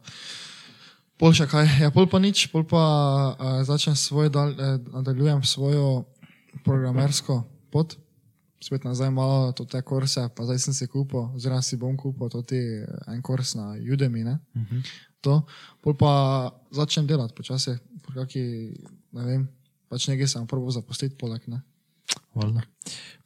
[1.19, 2.83] Pol še kaj, ja, pol pa nič, pol pa
[3.35, 6.05] uh, začnem svoj, dal, eh, nadaljujem svojo
[6.65, 7.43] programersko
[7.75, 7.99] pot.
[8.61, 12.29] Spet nazaj malo to te kurse, pa zdaj sem si kupil, oziroma si bom kupil
[12.33, 12.61] tudi
[13.09, 14.39] en kurs na Udemy, ne?
[14.55, 14.91] Uh -huh.
[15.21, 15.43] To,
[15.81, 16.13] pol pa
[16.71, 18.43] začnem delati počasi, po kaki,
[19.13, 19.49] ne vem,
[19.89, 21.61] pač nekaj sem probo zapustiti poleg, ne?
[22.35, 22.63] Valjda.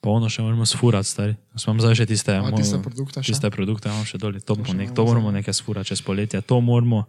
[0.00, 1.34] Pa ono še moramo sfurati, stari.
[1.56, 3.32] Imam zdaj še tiste, A, mo- tiste produkte še?
[3.32, 4.40] Tiste produkte imam še dolje.
[4.40, 6.40] To, še nek, imamo to moramo nekaj sfurati čez poletje.
[6.42, 7.04] To moramo.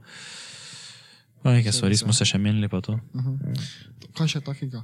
[1.43, 2.97] Pa neke stvari smo se še menili pa to.
[4.13, 4.81] kaj še takega.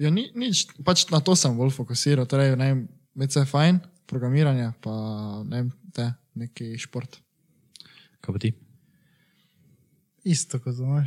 [0.00, 2.80] Ja, ni, nič, pač na to sem bolj fokusiral, torej, ne vem,
[3.14, 3.78] med se je fajn,
[4.08, 4.92] programiranje, pa
[5.44, 7.20] ne vem, te, neki šport.
[8.20, 8.50] Kaj pa ti?
[10.24, 10.74] Isto kot.
[10.74, 11.04] Samo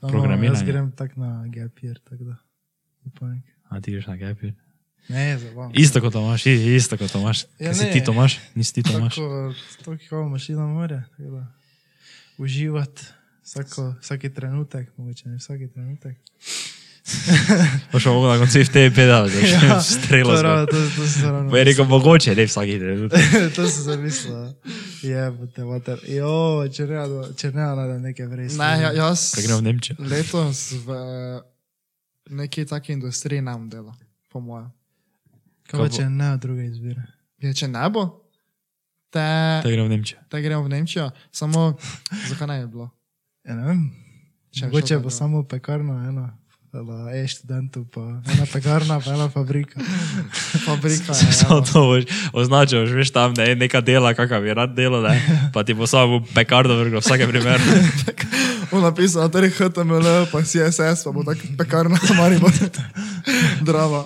[0.00, 0.48] Programiranje.
[0.50, 2.36] Jaz grem tak na year, tako da.
[3.70, 4.54] A ti greš na gapir?
[5.08, 5.72] Ne, zabavam.
[5.74, 7.44] Isto kot Tomaš, isto kot Tomaš.
[7.58, 8.38] Ja, Kaj si ti Tomaš?
[8.54, 9.14] Nisi ti Tomaš.
[10.08, 11.46] Kao mašina more, tako da
[12.38, 13.02] uživati
[13.44, 16.16] vsako, vsaki trenutek, mogoče ne vsaki trenutek.
[17.92, 21.08] Pa še mogo na koncu v tebi pedal, da Ja, še strelo to, to, to
[21.08, 23.34] se ravno Pa je rekel, mogoče, ne vsaki trenutek.
[23.56, 24.54] to sem zamislil.
[25.04, 26.00] Je, te mater.
[26.08, 27.02] Jo, če ne,
[27.36, 28.56] če ne, da nekaj vres.
[28.56, 29.98] Ne, ja, jaz Kaj gremo v Nemčijo?
[30.00, 30.96] letos v
[32.40, 33.92] neki taki industriji nam dela,
[34.32, 34.72] po mojem.
[35.70, 37.02] Kaj pa če ne, druge izbire.
[37.42, 38.04] Ja, če ne bo,
[39.10, 39.24] te,
[39.64, 40.18] Da gremo v Nemčijo.
[40.28, 41.74] te gremo v Nemčijo, samo
[42.30, 42.90] zakaj ne je bilo?
[43.44, 43.84] Ja, ne vem.
[44.54, 46.30] Če Mogoče šel bo samo pekarna, ena.
[46.74, 46.80] Da,
[47.14, 48.02] je študentov, pa
[48.34, 49.78] ena pekarna, pa ena fabrika.
[50.66, 51.32] Fabrika je.
[51.32, 51.66] Samo evo.
[51.70, 52.04] to boš
[52.34, 55.14] označil, boš veš tam, da je neka dela, kakav bi rad delal, ne?
[55.54, 57.62] pa ti bo samo pekarno vrglo, vsake primer.
[58.74, 62.50] On napisal, da je HTML, pa CSS, pa bo tako pekarna, marimo.
[63.62, 64.04] Drama.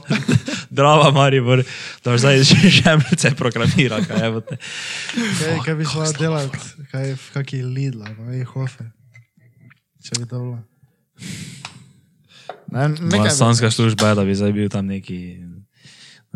[0.78, 1.64] Drava, Maribor,
[2.04, 4.58] da zdaj že žemljice programira, kaj je.
[5.40, 8.86] Kaj, kaj bi šla delati, kaj, v kaki Lidl, pa je hofe.
[10.06, 10.58] Če bi to bilo.
[12.70, 15.18] Ne, Moja nekaj stanska služba je, da bi zdaj bil tam neki,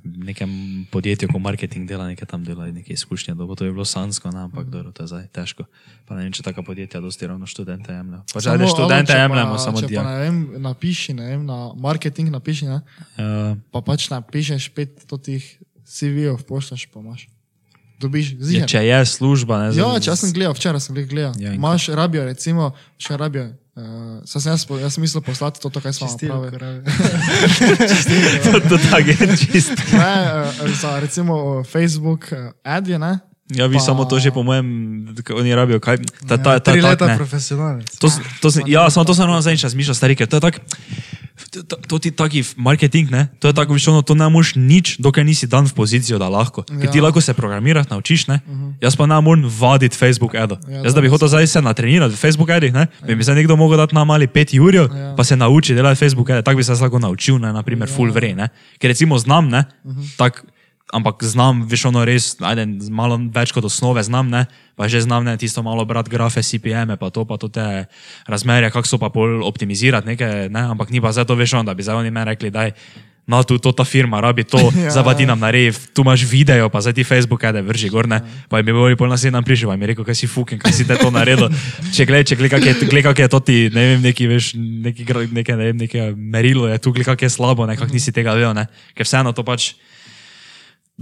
[0.04, 0.50] nekem
[0.86, 4.30] podjetju, ko marketing dela, nekaj tam dela, neke izkušnje, da bo to je bilo sansko,
[4.30, 5.64] ne, ampak dobro, to je zdaj težko.
[6.04, 8.22] Pa ne vem, če taka podjetja dosti ravno študente jemljajo.
[8.26, 10.04] Pa Samo, ne študente jemljamo, samo dijak.
[10.04, 12.80] ne vem, napiši, ne vem, na marketing napiši, ne,
[13.16, 15.42] Ja, pa pač napišeš pet totih
[15.84, 17.28] CV-ov, pošljaš pa imaš.
[17.98, 18.68] Dobiš, Ja, ziger.
[18.68, 21.14] če je služba, ne Ja, zdaj- če sem gledal, včeraj sem gledal.
[21.32, 23.52] Ja, Ja, in Imaš rabijo, recimo, še rabijo.
[23.72, 26.84] Uh, sem jaz, jaz sem mislil poslati to, to kaj smo napravili.
[28.44, 29.80] to, to tako je čisto.
[29.96, 33.31] Ne, uh, za recimo Facebook uh, ad je, ne?
[33.48, 34.64] Ja, vi Pa- samo to že po mojem,
[35.28, 37.16] oni rabijo, kaj, ta, ta, ta, Tri ta, leta ne.
[37.16, 37.90] profesionalec.
[37.98, 38.06] To,
[38.40, 40.58] to sem, ja, samo to sem ravno zadnjič razmišljal, stari, ker to je tako,
[41.50, 44.54] to, to, to ti taki marketing, ne, to je tako, viš, ono, to ne moš
[44.54, 46.62] nič, dokaj nisi dan v pozicijo, da lahko.
[46.62, 47.02] Ker ti Ja.
[47.02, 48.40] lahko se programirati naučiš, ne,
[48.78, 50.56] jaz pa ne morem vaditi Facebook edo.
[50.64, 53.24] Ja, Jaz da bi to hotel zdaj se natrenirati v Facebook edih, ne, bi mi
[53.24, 55.12] se nekdo mogel dati na mali pet jurjev, Ja.
[55.12, 58.32] pa se nauči delati Facebook ede, tako bi se lahko naučil, ne, naprimer, full vre,
[58.34, 58.48] ne.
[58.78, 59.64] Ker recimo znam, ne,
[60.16, 60.40] tak,
[60.92, 64.44] ampak znam, veš, ono res, ajde, malo več kot osnove znam, ne,
[64.76, 67.88] pa že znam, ne, tisto malo brat grafe, CPM, pa to, pa to te
[68.28, 71.72] razmerje, kako so pa pol optimizirati, nekaj, ne, ampak ni pa zdaj to, veš, ono,
[71.72, 72.76] da bi zdaj oni meni rekli, daj,
[73.24, 75.32] no, tu to ta firma rabi to, Ja, zdaj pa ti ja.
[75.32, 78.20] nam naredi, tu imaš video, pa zdaj ti Facebook, ajde, vrži gor, ne,
[78.52, 80.76] pa bi bili pol naslednji dan prišel, pa mi je rekel, kaj si fucking, kaj
[80.76, 81.48] si te to naredil,
[81.96, 84.52] če gledaj, če gledaj, kak je, gled, kak je to ti, ne vem, neki, veš,
[84.60, 88.36] neki, neke, ne vem, neke merilo je tu, gled, kak je slabo, nekak nisi tega
[88.36, 89.72] vedel, ne, ker vseeno to pač,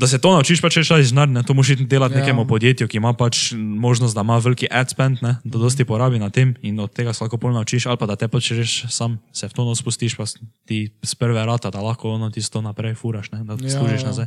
[0.01, 2.20] Da se to naučiš, pa če šel iznar, ne, to moraš delati Ja.
[2.24, 6.16] nekemu podjetju, ki ima pač možnost, da ima veliki ad spend, ne, da dosti porabi
[6.18, 8.86] na tem in od tega se lahko pol naučiš, ali pa da te pač reš
[8.88, 10.24] sam, se v to no spustiš, pa
[10.64, 14.07] ti z prve rata, da lahko ono tisto naprej furaš, ne, da Ja, služiš ja.
[14.09, 14.26] nazaj.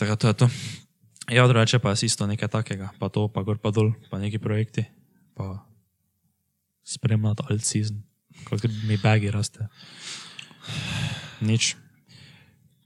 [0.00, 0.48] Tako to je to.
[1.28, 4.38] Ja, drugače pa je isto nekaj takega, pa to, pa gor pa dol, pa neki
[4.40, 4.84] projekti,
[5.36, 5.60] pa
[6.84, 8.00] spremljati alt season,
[8.48, 9.68] kot mi bagi raste.
[11.40, 11.76] Nič.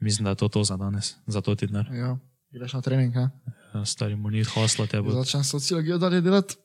[0.01, 1.94] Mislim, da je to to za danes, za to ti denar.
[1.94, 2.16] Ja.
[2.51, 3.14] Greš na trening?
[3.14, 3.30] Ja,
[3.84, 5.11] Stari mu ni hasla te bo.
[5.11, 6.57] Začnem sociologijo dalje delati.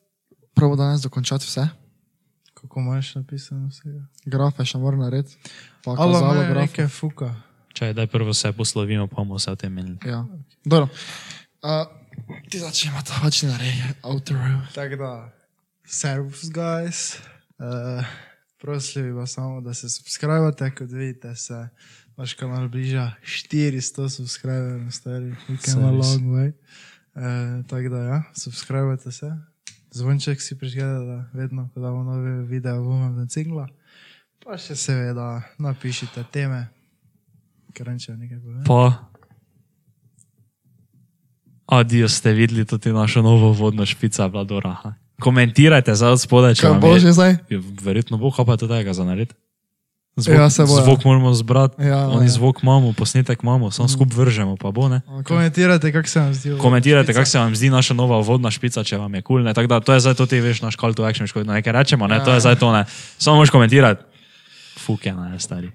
[0.54, 1.68] Prvo danes dokončati vse.
[2.54, 4.06] Kako imaš napisano vsega?
[4.26, 5.38] Grafe še moram narediti.
[5.84, 6.60] Kazalo ima grafe.
[6.60, 7.36] neke fuka.
[7.74, 9.98] Čaj, daj prvo se poslovimo, pa bomo se o tem menili.
[10.06, 10.26] Ja.
[10.66, 10.90] Dobro.
[11.64, 11.88] Uh,
[12.50, 13.96] ti začnemo to, pač ne naredi.
[14.04, 14.38] Outro.
[14.76, 15.12] Tako da,
[15.86, 17.18] servus, guys.
[17.58, 18.06] Uh,
[18.62, 21.68] prosim bi vas samo, da se subskrbite, kot vidite, se
[22.18, 26.10] vaš kanal bliža 400 subscriberjev, stari, we came a Service.
[26.10, 26.52] long way.
[27.16, 29.32] Uh, tako da, ja, subskrbite se.
[29.92, 33.68] Zvonček si prižgete, da vedno, ko damo nove videe, bomo na cingla.
[34.46, 36.70] Pa še seveda napišite teme,
[37.76, 38.64] ker če nekaj povem.
[38.66, 39.12] Pa.
[41.72, 44.96] Adijo ste videli tudi našo novo vodno špico, Vladora.
[45.22, 47.38] Komentirajte zdaj od spodaj, če vam bo že zdaj?
[47.52, 49.36] Ja, Verjetno bo, kaj pa je to tega za narediti.
[50.16, 50.84] Zvok, Ja, bo, ja.
[50.84, 52.30] zvok moramo zbrati, Ja, oni ja.
[52.30, 54.82] zvok imamo, posnetek imamo, samo skup vržemo, pa bo.
[54.82, 55.24] Okay.
[55.24, 56.58] Komentirajte, kako se vam zdi.
[56.60, 59.44] Komentirajte, kako se vam zdi naša nova vodna špica, če vam je kul.
[59.44, 62.08] Cool, da to je zdaj to, ti veš, naš call to action, ko nekaj rečemo,
[62.08, 62.86] ne, to je zdaj to ne.
[63.18, 64.04] Samo moš komentirati.
[64.84, 65.72] Fuk je na stari.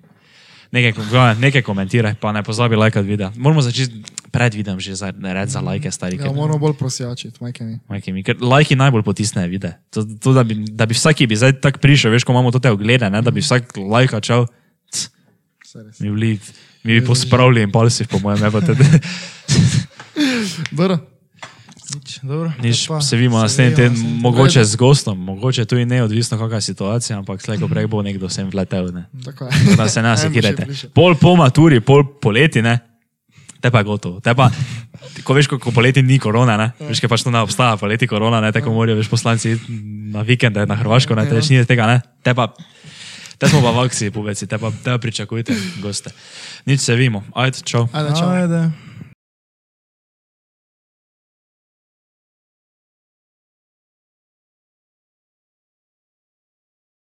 [0.73, 0.93] Nekaj,
[1.39, 3.33] nekaj komentiraj, pa ne pozabi lajkati video.
[3.37, 6.19] Moramo začeti pred videom že za, reči za lajke, stari.
[6.21, 7.79] Ja, moramo bolj prosjačiti, majke mi.
[7.89, 9.77] Majke mi, ker lajki najbolj potisnejo vide.
[9.91, 12.63] To, to, da, bi, da bi vsaki bi zdaj tako prišel, veš, ko imamo to
[12.63, 14.47] te oglede, ne, da bi vsak lajka čel,
[16.01, 16.31] mi, bili,
[16.83, 18.85] mi bi pospravili in palsi, po mojem, ne pa tudi.
[20.79, 20.99] Dobro.
[21.87, 22.51] Nič, dobro.
[22.59, 26.61] Nič, pa, se vidimo naslednji teden, mogoče z gostom, mogoče tudi ne, odvisno kakšna je
[26.61, 29.07] situacija, ampak slejko prej bo nekdo sem vletel, ne.
[29.25, 29.77] Tako je.
[29.77, 30.67] Da se sekirajte.
[30.67, 30.91] prišel.
[30.91, 32.79] Pol po maturi, pol poleti, ne.
[33.67, 34.21] Te pa je gotovo.
[34.23, 34.47] Te pa,
[35.27, 36.69] ko veš, ko, ko poleti ni korona, ne.
[36.87, 39.57] Veš, kaj pač to ne obstaja, poleti korona, ne, tako morajo veš poslanci
[40.15, 41.99] na vikende na Hrvaško, ne, te več ni tega, ne.
[42.23, 42.53] Te pa,
[43.35, 46.15] te smo pa v akciji, poveci, te pa, te pa pričakujte, goste.
[46.71, 47.27] Nič se vimo.
[47.35, 47.89] Ajde, čau.
[47.91, 48.31] Ajde, čau.
[48.31, 48.69] Ajde.